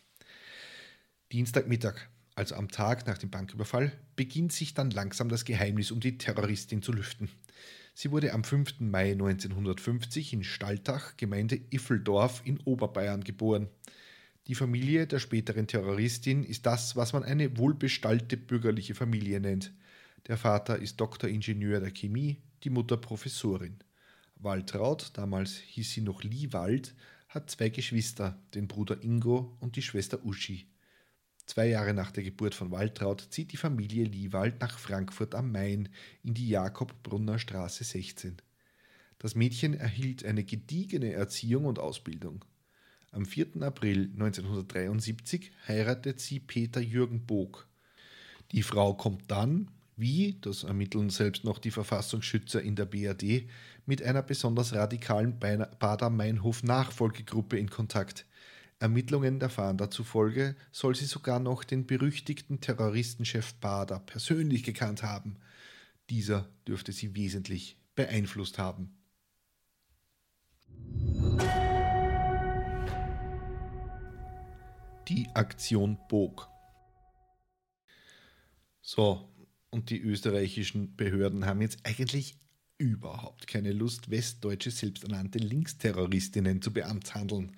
[1.31, 1.95] Dienstagmittag,
[2.35, 6.81] also am Tag nach dem Banküberfall, beginnt sich dann langsam das Geheimnis um die Terroristin
[6.81, 7.29] zu lüften.
[7.93, 8.79] Sie wurde am 5.
[8.79, 13.67] Mai 1950 in Staltach, Gemeinde Iffeldorf in Oberbayern geboren.
[14.47, 19.73] Die Familie der späteren Terroristin ist das, was man eine wohlbestallte bürgerliche Familie nennt.
[20.27, 23.79] Der Vater ist Doktoringenieur der Chemie, die Mutter Professorin.
[24.35, 26.95] Waltraud, damals hieß sie noch Liewald,
[27.35, 30.65] hat zwei Geschwister, den Bruder Ingo und die Schwester Uschi.
[31.45, 35.89] Zwei Jahre nach der Geburt von Waltraud zieht die Familie Liewald nach Frankfurt am Main
[36.23, 38.37] in die Jakob-Brunner Straße 16.
[39.19, 42.43] Das Mädchen erhielt eine gediegene Erziehung und Ausbildung.
[43.11, 43.61] Am 4.
[43.61, 47.67] April 1973 heiratet sie Peter Jürgen Bog.
[48.51, 53.47] Die Frau kommt dann, wie, das ermitteln selbst noch die Verfassungsschützer in der BRD,
[53.85, 58.25] mit einer besonders radikalen Bader-Meinhof-Nachfolgegruppe in Kontakt.
[58.79, 65.37] Ermittlungen der Fahnder zufolge soll sie sogar noch den berüchtigten Terroristenchef Bader persönlich gekannt haben.
[66.09, 68.97] Dieser dürfte sie wesentlich beeinflusst haben.
[75.07, 76.49] Die Aktion Bog.
[78.81, 79.29] So,
[79.69, 82.37] und die österreichischen Behörden haben jetzt eigentlich
[82.77, 87.55] überhaupt keine Lust, westdeutsche selbsternannte Linksterroristinnen zu beamtshandeln.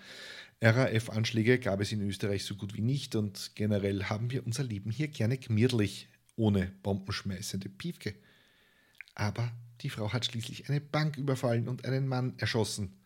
[0.61, 4.91] RAF-Anschläge gab es in Österreich so gut wie nicht und generell haben wir unser Leben
[4.91, 8.15] hier gerne gemütlich, ohne bombenschmeißende Piefke.
[9.13, 9.51] Aber
[9.81, 12.97] die Frau hat schließlich eine Bank überfallen und einen Mann erschossen.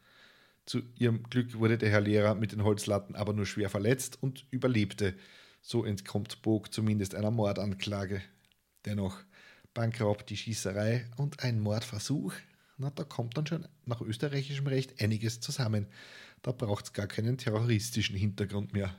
[0.65, 4.45] Zu ihrem Glück wurde der Herr Lehrer mit den Holzlatten aber nur schwer verletzt und
[4.51, 5.15] überlebte.
[5.61, 8.21] So entkommt Bog zumindest einer Mordanklage.
[8.85, 9.17] Dennoch,
[9.73, 12.33] Bankraub, die Schießerei und ein Mordversuch,
[12.77, 15.85] na, da kommt dann schon nach österreichischem Recht einiges zusammen.
[16.41, 18.95] Da braucht es gar keinen terroristischen Hintergrund mehr.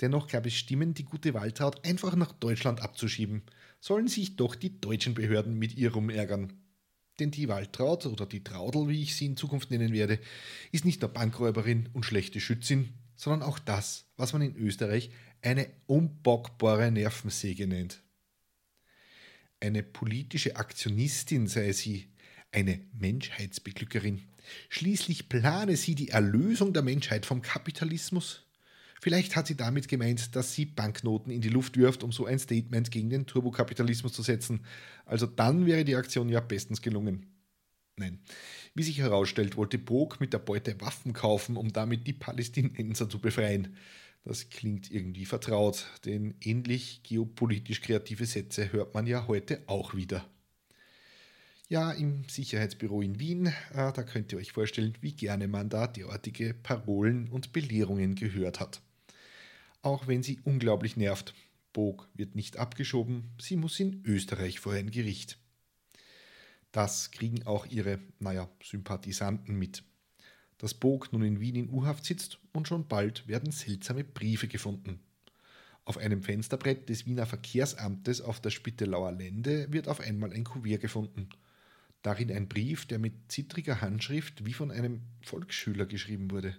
[0.00, 3.42] Dennoch gab es Stimmen, die gute Waltraud einfach nach Deutschland abzuschieben.
[3.80, 6.52] Sollen sich doch die deutschen Behörden mit ihr rumärgern.
[7.18, 10.20] Denn die Waltraud oder die Traudel, wie ich sie in Zukunft nennen werde,
[10.70, 15.68] ist nicht nur Bankräuberin und schlechte Schützin, sondern auch das, was man in Österreich eine
[15.86, 18.02] unbockbare Nervensäge nennt
[19.60, 22.08] eine politische Aktionistin sei sie,
[22.52, 24.22] eine Menschheitsbeglückerin.
[24.68, 28.44] Schließlich plane sie die Erlösung der Menschheit vom Kapitalismus.
[29.00, 32.38] Vielleicht hat sie damit gemeint, dass sie Banknoten in die Luft wirft, um so ein
[32.38, 34.64] Statement gegen den Turbokapitalismus zu setzen.
[35.04, 37.26] Also dann wäre die Aktion ja bestens gelungen.
[37.96, 38.20] Nein.
[38.74, 43.18] Wie sich herausstellt, wollte Bog mit der Beute Waffen kaufen, um damit die Palästinenser zu
[43.20, 43.76] befreien.
[44.28, 50.28] Das klingt irgendwie vertraut, denn ähnlich geopolitisch kreative Sätze hört man ja heute auch wieder.
[51.70, 55.86] Ja, im Sicherheitsbüro in Wien, äh, da könnt ihr euch vorstellen, wie gerne man da
[55.86, 58.82] derartige Parolen und Belehrungen gehört hat.
[59.80, 61.32] Auch wenn sie unglaublich nervt.
[61.72, 65.38] Bog wird nicht abgeschoben, sie muss in Österreich vor ein Gericht.
[66.70, 69.84] Das kriegen auch ihre, naja, Sympathisanten mit.
[70.58, 75.00] Dass Bog nun in Wien in U-Haft sitzt und schon bald werden seltsame Briefe gefunden.
[75.84, 80.82] Auf einem Fensterbrett des Wiener Verkehrsamtes auf der Spittelauer Lände wird auf einmal ein Kuvert
[80.82, 81.30] gefunden.
[82.02, 86.54] Darin ein Brief, der mit zittriger Handschrift wie von einem Volksschüler geschrieben wurde.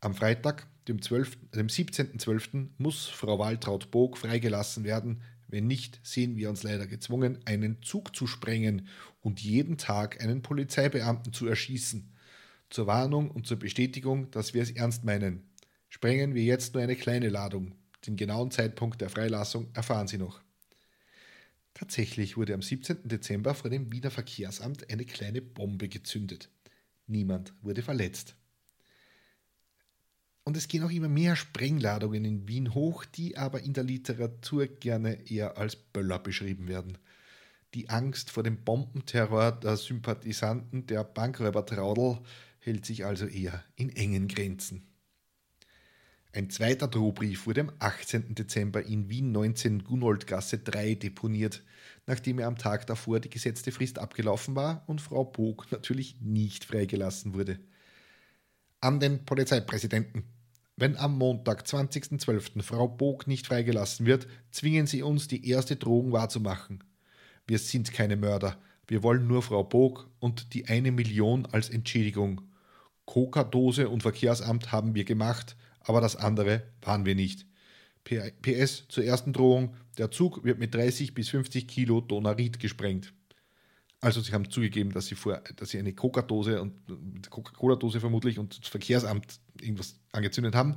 [0.00, 5.20] Am Freitag, dem, 12., dem 17.12., muss Frau Waltraud Bog freigelassen werden.
[5.46, 8.88] Wenn nicht, sehen wir uns leider gezwungen, einen Zug zu sprengen
[9.20, 12.10] und jeden Tag einen Polizeibeamten zu erschießen.
[12.70, 15.42] Zur Warnung und zur Bestätigung, dass wir es ernst meinen.
[15.88, 17.74] Sprengen wir jetzt nur eine kleine Ladung.
[18.06, 20.40] Den genauen Zeitpunkt der Freilassung erfahren Sie noch.
[21.74, 23.08] Tatsächlich wurde am 17.
[23.08, 26.48] Dezember vor dem Wiener Verkehrsamt eine kleine Bombe gezündet.
[27.06, 28.36] Niemand wurde verletzt.
[30.44, 34.66] Und es gehen auch immer mehr Sprengladungen in Wien hoch, die aber in der Literatur
[34.66, 36.98] gerne eher als Böller beschrieben werden.
[37.74, 42.18] Die Angst vor dem Bombenterror der Sympathisanten der Bankräuber Traudel
[42.60, 44.86] hält sich also eher in engen Grenzen.
[46.32, 48.36] Ein zweiter Drohbrief wurde am 18.
[48.36, 51.64] Dezember in Wien 19 Gunoldgasse 3 deponiert,
[52.06, 56.64] nachdem er am Tag davor die gesetzte Frist abgelaufen war und Frau Bog natürlich nicht
[56.64, 57.58] freigelassen wurde.
[58.80, 60.24] An den Polizeipräsidenten.
[60.76, 62.62] Wenn am Montag, 20.12.
[62.62, 66.84] Frau Bog nicht freigelassen wird, zwingen Sie uns, die erste Drohung wahrzumachen.
[67.46, 68.56] Wir sind keine Mörder.
[68.86, 72.40] Wir wollen nur Frau Bog und die eine Million als Entschädigung.
[73.06, 77.46] Coca-Dose und Verkehrsamt haben wir gemacht, aber das andere waren wir nicht.
[78.04, 83.12] PS zur ersten Drohung: Der Zug wird mit 30 bis 50 Kilo Donarit gesprengt.
[84.00, 86.74] Also sie haben zugegeben, dass sie, vor, dass sie eine Coca-Dose und
[87.28, 90.76] Coca-Cola-Dose vermutlich und das Verkehrsamt irgendwas angezündet haben.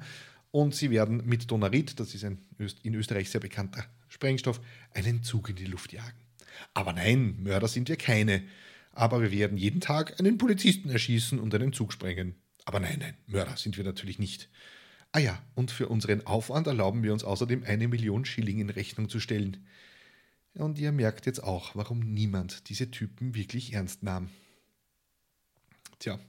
[0.52, 2.40] Und sie werden mit Donarit, das ist ein
[2.84, 4.62] in Österreich sehr bekannter Sprengstoff,
[4.94, 6.18] einen Zug in die Luft jagen.
[6.74, 8.44] Aber nein, Mörder sind wir keine.
[8.94, 12.36] Aber wir werden jeden Tag einen Polizisten erschießen und einen Zug sprengen.
[12.66, 14.50] Aber nein, nein, Mörder sind wir natürlich nicht.
[15.12, 19.10] Ah ja, und für unseren Aufwand erlauben wir uns außerdem eine Million Schilling in Rechnung
[19.10, 19.66] zu stellen.
[20.56, 24.30] Und ihr merkt jetzt auch, warum niemand diese Typen wirklich ernst nahm.
[26.00, 26.20] Tja,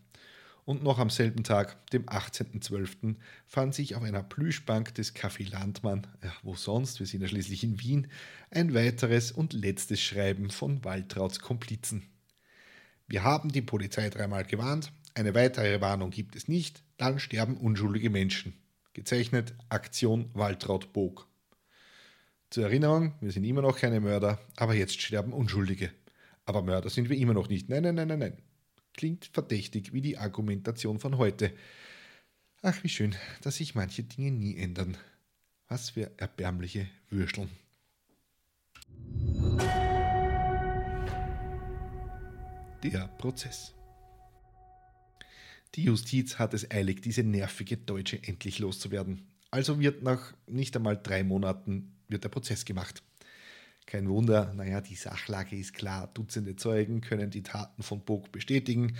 [0.64, 6.06] und noch am selben Tag, dem 18.12., fand sich auf einer Plüschbank des Café Landmann,
[6.22, 8.08] ja, wo sonst, wir sind ja schließlich in Wien,
[8.50, 12.02] ein weiteres und letztes Schreiben von Waltrauts Komplizen.
[13.06, 18.10] Wir haben die Polizei dreimal gewarnt, eine weitere Warnung gibt es nicht, dann sterben unschuldige
[18.10, 18.54] Menschen.
[18.94, 21.28] Gezeichnet Aktion Waltraud Bog.
[22.50, 25.90] Zur Erinnerung, wir sind immer noch keine Mörder, aber jetzt sterben Unschuldige.
[26.46, 27.68] Aber Mörder sind wir immer noch nicht.
[27.68, 28.38] Nein, nein, nein, nein, nein.
[28.92, 31.52] Klingt verdächtig wie die Argumentation von heute.
[32.62, 34.96] Ach, wie schön, dass sich manche Dinge nie ändern.
[35.68, 37.50] Was für erbärmliche Würsteln.
[42.90, 43.74] Der Prozess.
[45.74, 49.26] Die Justiz hat es eilig, diese nervige Deutsche endlich loszuwerden.
[49.50, 53.02] Also wird nach nicht einmal drei Monaten wird der Prozess gemacht.
[53.86, 56.10] Kein Wunder, naja, die Sachlage ist klar.
[56.12, 58.96] Dutzende Zeugen können die Taten von Bog bestätigen.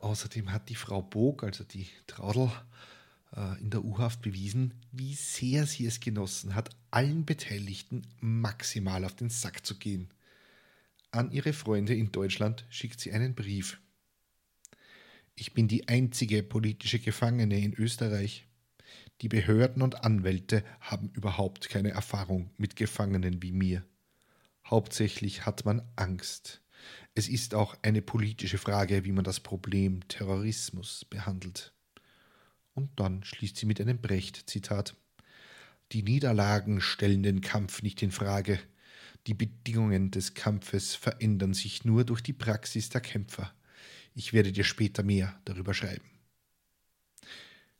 [0.00, 2.50] Außerdem hat die Frau Bog, also die Traudel,
[3.34, 9.14] äh, in der U-Haft bewiesen, wie sehr sie es genossen hat, allen Beteiligten maximal auf
[9.14, 10.08] den Sack zu gehen.
[11.10, 13.80] An ihre Freunde in Deutschland schickt sie einen Brief.
[15.34, 18.46] Ich bin die einzige politische Gefangene in Österreich.
[19.22, 23.84] Die Behörden und Anwälte haben überhaupt keine Erfahrung mit Gefangenen wie mir.
[24.66, 26.60] Hauptsächlich hat man Angst.
[27.14, 31.72] Es ist auch eine politische Frage, wie man das Problem Terrorismus behandelt.
[32.74, 34.94] Und dann schließt sie mit einem Brecht-Zitat.
[35.92, 38.60] Die Niederlagen stellen den Kampf nicht in Frage.
[39.28, 43.52] Die Bedingungen des Kampfes verändern sich nur durch die Praxis der Kämpfer.
[44.14, 46.06] Ich werde dir später mehr darüber schreiben.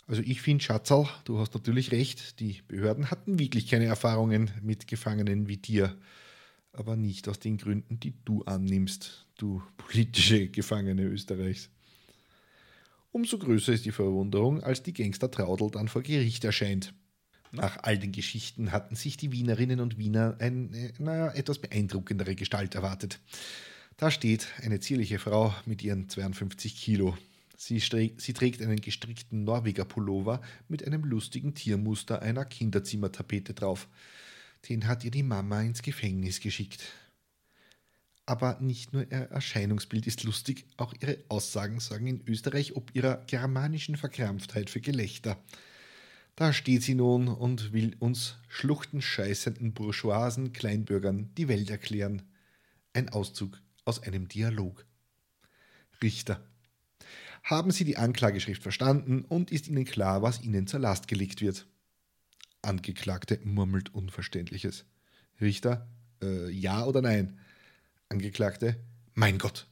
[0.06, 4.86] Also ich finde, Schatzal, du hast natürlich recht, die Behörden hatten wirklich keine Erfahrungen mit
[4.86, 5.98] Gefangenen wie dir,
[6.72, 11.70] aber nicht aus den Gründen, die du annimmst, du politische Gefangene Österreichs.
[13.10, 16.92] Umso größer ist die Verwunderung, als die Gangster Traudel dann vor Gericht erscheint.
[17.52, 22.74] Nach all den Geschichten hatten sich die Wienerinnen und Wiener eine, naja, etwas beeindruckendere Gestalt
[22.74, 23.20] erwartet.
[23.96, 27.16] Da steht eine zierliche Frau mit ihren 52 Kilo.
[27.56, 33.88] Sie, sie, trägt einen gestrickten Norweger Pullover mit einem lustigen Tiermuster einer Kinderzimmertapete drauf.
[34.68, 36.84] Den hat ihr die Mama ins Gefängnis geschickt.
[38.26, 43.24] Aber nicht nur ihr Erscheinungsbild ist lustig, auch ihre Aussagen sorgen in Österreich ob ihrer
[43.26, 45.36] germanischen Verkrampftheit für Gelächter.
[46.38, 52.22] Da steht sie nun und will uns schluchtenscheißenden Bourgeoisen Kleinbürgern die Welt erklären.
[52.92, 54.86] Ein Auszug aus einem Dialog.
[56.00, 56.46] Richter.
[57.42, 61.66] Haben Sie die Anklageschrift verstanden und ist Ihnen klar, was Ihnen zur Last gelegt wird?
[62.62, 64.84] Angeklagte murmelt Unverständliches.
[65.40, 65.88] Richter,
[66.22, 67.40] äh, ja oder nein?
[68.10, 68.78] Angeklagte,
[69.12, 69.66] mein Gott,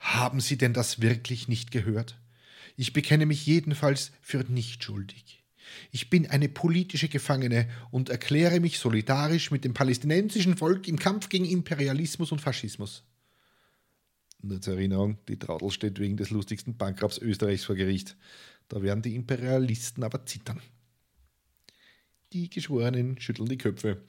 [0.00, 2.20] haben Sie denn das wirklich nicht gehört?
[2.76, 5.39] Ich bekenne mich jedenfalls für nicht schuldig.
[5.90, 11.28] Ich bin eine politische Gefangene und erkläre mich solidarisch mit dem palästinensischen Volk im Kampf
[11.28, 13.04] gegen Imperialismus und Faschismus.
[14.42, 18.16] Nur zur Erinnerung, die Traudel steht wegen des lustigsten Bankrabs Österreichs vor Gericht.
[18.68, 20.60] Da werden die Imperialisten aber zittern.
[22.32, 24.00] Die Geschworenen schütteln die Köpfe,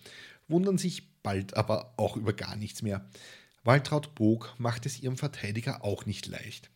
[0.47, 3.09] wundern sich bald aber auch über gar nichts mehr.
[3.63, 6.69] Waltraud Bog macht es ihrem Verteidiger auch nicht leicht.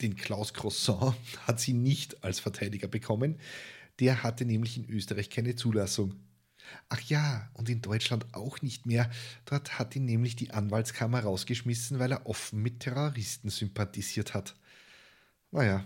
[0.00, 1.14] Den Klaus Croissant
[1.46, 3.38] hat sie nicht als Verteidiger bekommen,
[4.02, 6.16] der hatte nämlich in Österreich keine Zulassung.
[6.88, 9.08] Ach ja, und in Deutschland auch nicht mehr.
[9.44, 14.56] Dort hat ihn nämlich die Anwaltskammer rausgeschmissen, weil er offen mit Terroristen sympathisiert hat.
[15.52, 15.84] Naja,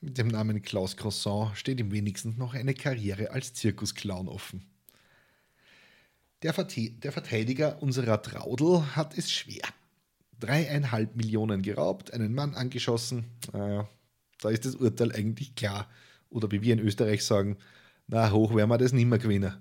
[0.00, 4.64] mit dem Namen Klaus Croissant steht ihm wenigstens noch eine Karriere als Zirkusclown offen.
[6.40, 9.68] Der, der Verteidiger unserer Traudel hat es schwer.
[10.40, 13.26] Dreieinhalb Millionen geraubt, einen Mann angeschossen.
[13.52, 13.86] Naja,
[14.40, 15.86] da ist das Urteil eigentlich klar.
[16.30, 17.56] Oder wie wir in Österreich sagen,
[18.06, 19.54] na, hoch werden wir das nimmer gewinnen.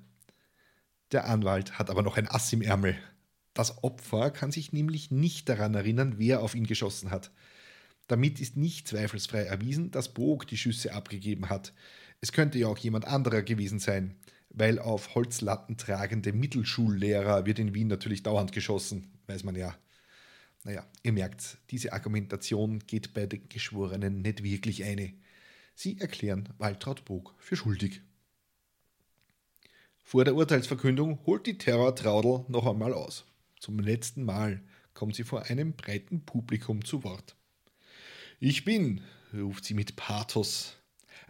[1.11, 2.97] Der Anwalt hat aber noch ein Ass im Ärmel.
[3.53, 7.31] Das Opfer kann sich nämlich nicht daran erinnern, wer auf ihn geschossen hat.
[8.07, 11.73] Damit ist nicht zweifelsfrei erwiesen, dass Bog die Schüsse abgegeben hat.
[12.21, 14.15] Es könnte ja auch jemand anderer gewesen sein,
[14.49, 19.75] weil auf Holzlatten tragende Mittelschullehrer wird in Wien natürlich dauernd geschossen, weiß man ja.
[20.63, 25.13] Naja, ihr merkt, diese Argumentation geht bei den Geschworenen nicht wirklich eine.
[25.79, 28.01] Sie erklären Waltraud Bog für schuldig.
[30.03, 33.25] Vor der Urteilsverkündung holt die Terror-Traudel noch einmal aus.
[33.59, 34.59] Zum letzten Mal
[34.95, 37.35] kommt sie vor einem breiten Publikum zu Wort.
[38.39, 39.01] Ich bin,
[39.31, 40.77] ruft sie mit Pathos,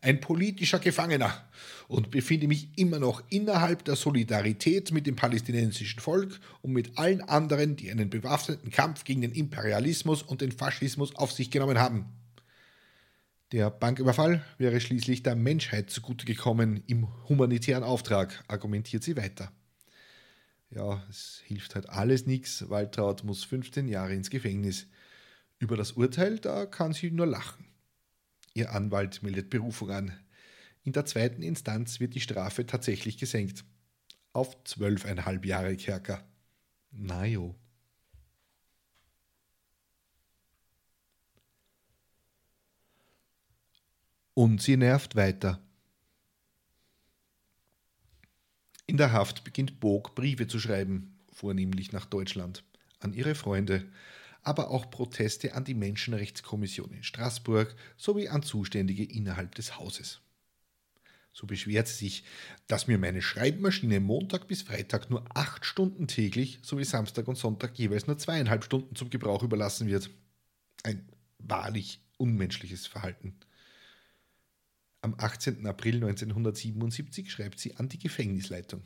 [0.02, 1.46] ein politischer Gefangener
[1.90, 7.20] und befinde mich immer noch innerhalb der Solidarität mit dem palästinensischen Volk und mit allen
[7.20, 12.06] anderen, die einen bewaffneten Kampf gegen den Imperialismus und den Faschismus auf sich genommen haben.
[13.54, 19.54] Der Banküberfall wäre schließlich der Menschheit zugute gekommen im humanitären Auftrag, argumentiert sie weiter.
[20.70, 22.70] Ja, es hilft halt alles nichts.
[22.70, 24.88] Waltraud muss 15 Jahre ins Gefängnis.
[25.60, 27.66] Über das Urteil, da kann sie nur lachen.
[28.54, 30.12] Ihr Anwalt meldet Berufung an.
[30.84, 33.64] In der zweiten Instanz wird die Strafe tatsächlich gesenkt.
[34.34, 36.28] Auf zwölfeinhalb Jahre Kerker.
[36.92, 37.56] Na jo.
[44.38, 45.60] Und sie nervt weiter.
[48.86, 52.64] In der Haft beginnt Bog Briefe zu schreiben, vornehmlich nach Deutschland,
[53.00, 53.92] an ihre Freunde,
[54.44, 60.22] aber auch Proteste an die Menschenrechtskommission in Straßburg sowie an Zuständige innerhalb des Hauses.
[61.34, 62.24] So beschwert sie sich,
[62.68, 67.76] dass mir meine Schreibmaschine Montag bis Freitag nur acht Stunden täglich sowie Samstag und Sonntag
[67.80, 70.12] jeweils nur zweieinhalb Stunden zum Gebrauch überlassen wird.
[70.84, 71.10] Ein
[71.40, 73.34] wahrlich unmenschliches Verhalten.
[75.02, 75.66] Am 18.
[75.68, 78.84] April 1977 schreibt sie an die Gefängnisleitung.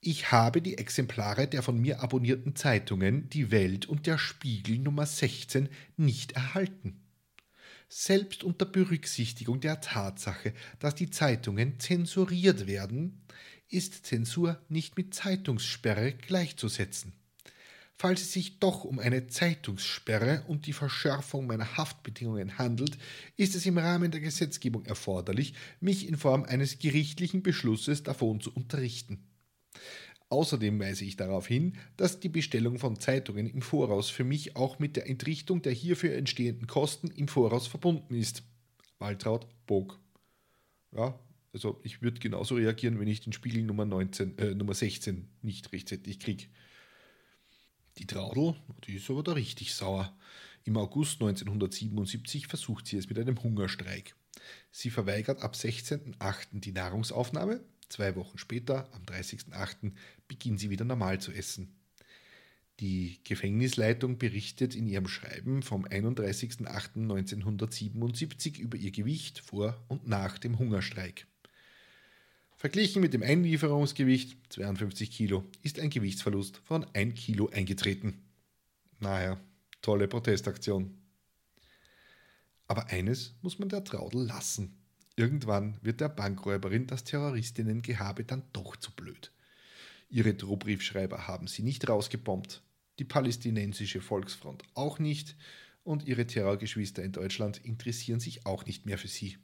[0.00, 5.04] Ich habe die Exemplare der von mir abonnierten Zeitungen Die Welt und der Spiegel Nummer
[5.04, 7.02] 16 nicht erhalten.
[7.88, 13.20] Selbst unter Berücksichtigung der Tatsache, dass die Zeitungen zensuriert werden,
[13.68, 17.12] ist Zensur nicht mit Zeitungssperre gleichzusetzen.
[18.00, 22.96] Falls es sich doch um eine Zeitungssperre und die Verschärfung meiner Haftbedingungen handelt,
[23.36, 28.54] ist es im Rahmen der Gesetzgebung erforderlich, mich in Form eines gerichtlichen Beschlusses davon zu
[28.54, 29.28] unterrichten.
[30.30, 34.78] Außerdem weise ich darauf hin, dass die Bestellung von Zeitungen im Voraus für mich auch
[34.78, 38.44] mit der Entrichtung der hierfür entstehenden Kosten im Voraus verbunden ist.
[38.98, 40.00] Waltraud Bog.
[40.96, 41.20] Ja,
[41.52, 45.70] also ich würde genauso reagieren, wenn ich den Spiegel Nummer, 19, äh, Nummer 16 nicht
[45.74, 46.46] rechtzeitig kriege.
[47.98, 50.16] Die Traudel, die ist aber da richtig sauer.
[50.64, 54.14] Im August 1977 versucht sie es mit einem Hungerstreik.
[54.70, 56.60] Sie verweigert ab 16.08.
[56.60, 57.64] die Nahrungsaufnahme.
[57.88, 59.92] Zwei Wochen später, am 30.08.,
[60.28, 61.74] beginnt sie wieder normal zu essen.
[62.78, 70.58] Die Gefängnisleitung berichtet in ihrem Schreiben vom 31.08.1977 über ihr Gewicht vor und nach dem
[70.58, 71.26] Hungerstreik.
[72.60, 78.22] Verglichen mit dem Einlieferungsgewicht 52 Kilo ist ein Gewichtsverlust von 1 Kilo eingetreten.
[78.98, 79.40] Naja,
[79.80, 80.94] tolle Protestaktion.
[82.66, 84.76] Aber eines muss man der Traudel lassen.
[85.16, 89.32] Irgendwann wird der Bankräuberin das Terroristinnengehabe dann doch zu blöd.
[90.10, 92.62] Ihre Drohbriefschreiber haben sie nicht rausgebombt.
[92.98, 95.34] die palästinensische Volksfront auch nicht
[95.82, 99.38] und ihre Terrorgeschwister in Deutschland interessieren sich auch nicht mehr für sie.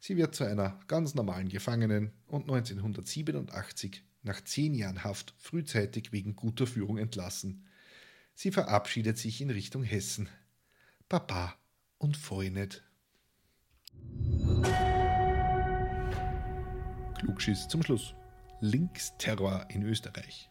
[0.00, 6.36] Sie wird zu einer ganz normalen Gefangenen und 1987 nach zehn Jahren Haft frühzeitig wegen
[6.36, 7.66] guter Führung entlassen.
[8.34, 10.28] Sie verabschiedet sich in Richtung Hessen.
[11.08, 11.56] Papa
[11.98, 12.84] und Freundet.
[17.18, 18.14] Klugschiss zum Schluss.
[18.60, 20.50] Linksterror in Österreich.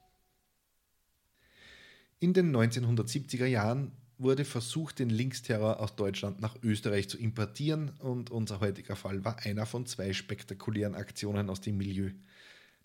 [2.19, 8.29] In den 1970er Jahren wurde versucht, den Linksterror aus Deutschland nach Österreich zu importieren und
[8.29, 12.11] unser heutiger Fall war einer von zwei spektakulären Aktionen aus dem Milieu.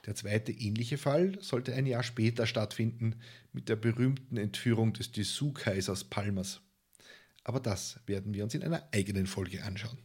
[0.07, 3.17] Der zweite ähnliche Fall sollte ein Jahr später stattfinden
[3.53, 6.61] mit der berühmten Entführung des Dessous-Kaisers Palmers.
[7.45, 9.99] Aber das werden wir uns in einer eigenen Folge anschauen.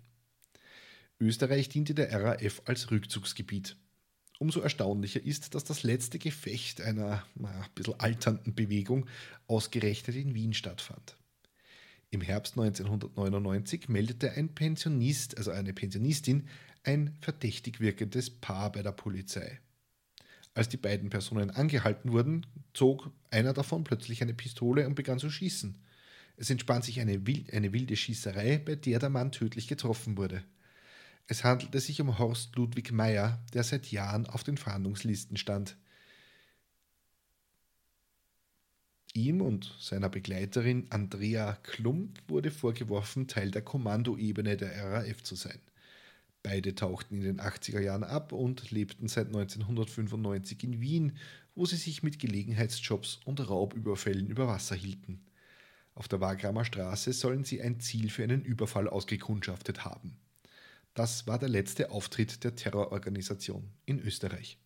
[1.19, 3.77] Österreich diente der RAF als Rückzugsgebiet.
[4.37, 9.05] Umso erstaunlicher ist, dass das letzte Gefecht einer na, ein bisschen alternden Bewegung
[9.47, 11.15] ausgerechnet in Wien stattfand.
[12.11, 16.47] Im Herbst 1999 meldete ein Pensionist, also eine Pensionistin,
[16.83, 19.59] ein verdächtig wirkendes Paar bei der Polizei.
[20.53, 25.29] Als die beiden Personen angehalten wurden, zog einer davon plötzlich eine Pistole und begann zu
[25.29, 25.77] schießen.
[26.37, 30.43] Es entspann sich eine wilde Schießerei, bei der der Mann tödlich getroffen wurde.
[31.27, 35.75] Es handelte sich um Horst Ludwig Meyer, der seit Jahren auf den Fahndungslisten stand.
[39.13, 45.59] Ihm und seiner Begleiterin Andrea Klump wurde vorgeworfen, Teil der Kommandoebene der RAF zu sein.
[46.43, 51.17] Beide tauchten in den 80er Jahren ab und lebten seit 1995 in Wien,
[51.55, 55.25] wo sie sich mit Gelegenheitsjobs und Raubüberfällen über Wasser hielten.
[55.95, 60.17] Auf der Wagramer Straße sollen sie ein Ziel für einen Überfall ausgekundschaftet haben.
[60.95, 64.57] Das war der letzte Auftritt der Terrororganisation in Österreich.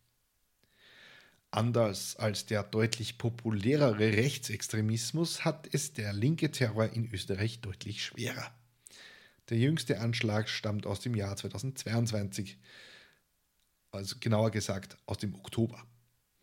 [1.49, 8.51] Anders als der deutlich populärere Rechtsextremismus hat es der linke Terror in Österreich deutlich schwerer.
[9.49, 12.59] Der jüngste Anschlag stammt aus dem Jahr 2022,
[13.89, 15.83] also genauer gesagt aus dem Oktober.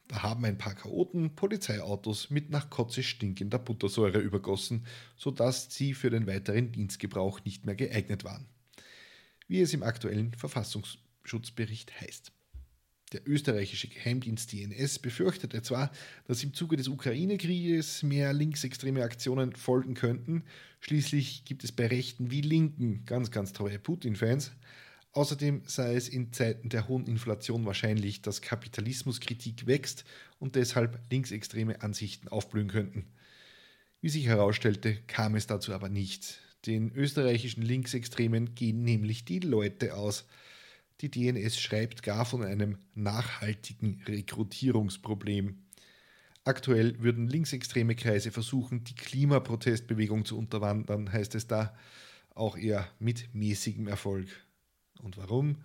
[0.08, 4.84] Da haben ein paar Chaoten Polizeiautos mit nach Kotze stinkender Buttersäure übergossen,
[5.16, 8.48] sodass sie für den weiteren Dienstgebrauch nicht mehr geeignet waren
[9.48, 12.32] wie es im aktuellen Verfassungsschutzbericht heißt.
[13.12, 15.92] Der österreichische Geheimdienst DNS befürchtete zwar,
[16.26, 20.42] dass im Zuge des Ukraine-Krieges mehr linksextreme Aktionen folgen könnten,
[20.80, 24.50] schließlich gibt es bei Rechten wie Linken ganz, ganz treue Putin-Fans.
[25.12, 30.04] Außerdem sei es in Zeiten der hohen Inflation wahrscheinlich, dass Kapitalismuskritik wächst
[30.40, 33.06] und deshalb linksextreme Ansichten aufblühen könnten.
[34.00, 36.40] Wie sich herausstellte, kam es dazu aber nicht.
[36.66, 40.26] Den österreichischen Linksextremen gehen nämlich die Leute aus.
[41.00, 45.58] Die DNS schreibt gar von einem nachhaltigen Rekrutierungsproblem.
[46.44, 51.76] Aktuell würden linksextreme Kreise versuchen, die Klimaprotestbewegung zu unterwandern, heißt es da,
[52.34, 54.28] auch eher mit mäßigem Erfolg.
[55.02, 55.58] Und warum?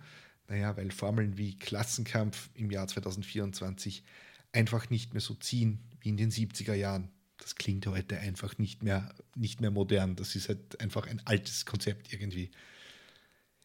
[0.48, 4.04] Naja, weil Formeln wie Klassenkampf im Jahr 2024
[4.52, 7.10] einfach nicht mehr so ziehen wie in den 70er Jahren
[7.42, 10.14] das klingt heute einfach nicht mehr, nicht mehr modern.
[10.14, 12.52] Das ist halt einfach ein altes Konzept irgendwie.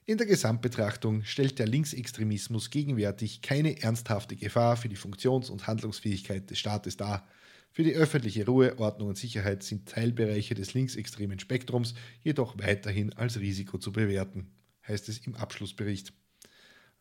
[0.05, 6.49] In der Gesamtbetrachtung stellt der Linksextremismus gegenwärtig keine ernsthafte Gefahr für die Funktions- und Handlungsfähigkeit
[6.49, 7.28] des Staates dar.
[7.71, 13.39] Für die öffentliche Ruhe, Ordnung und Sicherheit sind Teilbereiche des linksextremen Spektrums jedoch weiterhin als
[13.39, 14.49] Risiko zu bewerten,
[14.88, 16.13] heißt es im Abschlussbericht.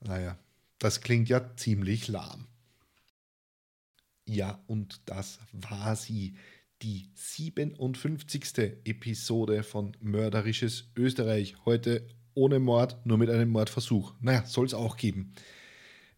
[0.00, 0.38] Naja,
[0.78, 2.46] das klingt ja ziemlich lahm.
[4.28, 6.36] Ja, und das war sie,
[6.82, 8.82] die 57.
[8.84, 11.56] Episode von Mörderisches Österreich.
[11.64, 14.14] Heute ohne Mord, nur mit einem Mordversuch.
[14.20, 15.32] Naja, soll es auch geben.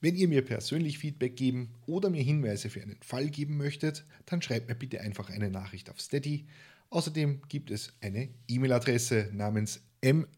[0.00, 4.40] Wenn ihr mir persönlich Feedback geben oder mir Hinweise für einen Fall geben möchtet, dann
[4.40, 6.46] schreibt mir bitte einfach eine Nachricht auf Steady.
[6.90, 9.82] Außerdem gibt es eine E-Mail-Adresse namens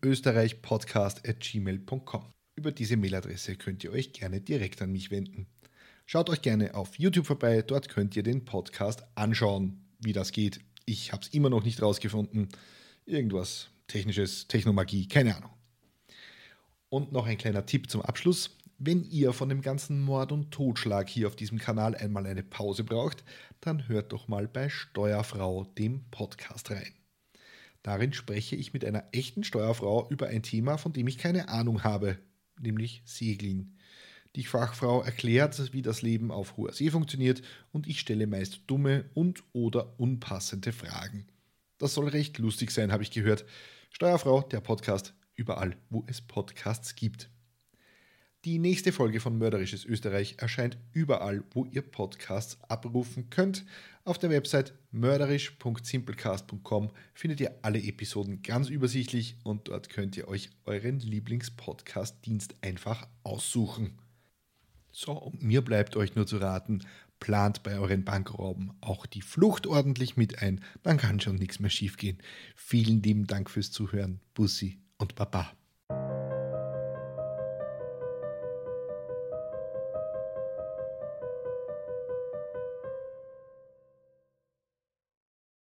[0.02, 2.24] mösterreichpodcast.gmail.com.
[2.56, 5.46] Über diese Mailadresse könnt ihr euch gerne direkt an mich wenden.
[6.06, 10.61] Schaut euch gerne auf YouTube vorbei, dort könnt ihr den Podcast anschauen, wie das geht.
[10.86, 12.48] Ich habe es immer noch nicht rausgefunden.
[13.04, 15.50] Irgendwas technisches, Technomagie, keine Ahnung.
[16.88, 18.56] Und noch ein kleiner Tipp zum Abschluss.
[18.83, 22.83] Wenn ihr von dem ganzen Mord und Totschlag hier auf diesem Kanal einmal eine Pause
[22.83, 23.24] braucht,
[23.61, 26.95] dann hört doch mal bei Steuerfrau, dem Podcast rein.
[27.83, 31.85] Darin spreche ich mit einer echten Steuerfrau über ein Thema, von dem ich keine Ahnung
[31.85, 32.16] habe,
[32.59, 33.76] nämlich Segeln.
[34.35, 39.11] Die Fachfrau erklärt, wie das Leben auf hoher See funktioniert und ich stelle meist dumme
[39.12, 41.26] und oder unpassende Fragen.
[41.76, 43.45] Das soll recht lustig sein, habe ich gehört.
[43.91, 47.28] Steuerfrau, der Podcast, überall, wo es Podcasts gibt.
[48.47, 53.66] Die nächste Folge von Mörderisches Österreich erscheint überall, wo ihr Podcasts abrufen könnt.
[54.05, 60.49] Auf der Website mörderisch.simplecast.com findet ihr alle Episoden ganz übersichtlich und dort könnt ihr euch
[60.64, 63.99] euren Lieblingspodcast-Dienst einfach aussuchen.
[64.91, 66.86] So, und mir bleibt euch nur zu raten,
[67.18, 71.68] plant bei euren Bankrauben auch die Flucht ordentlich mit ein, dann kann schon nichts mehr
[71.68, 72.16] schiefgehen.
[72.57, 75.53] Vielen lieben Dank fürs Zuhören, Bussi und Baba.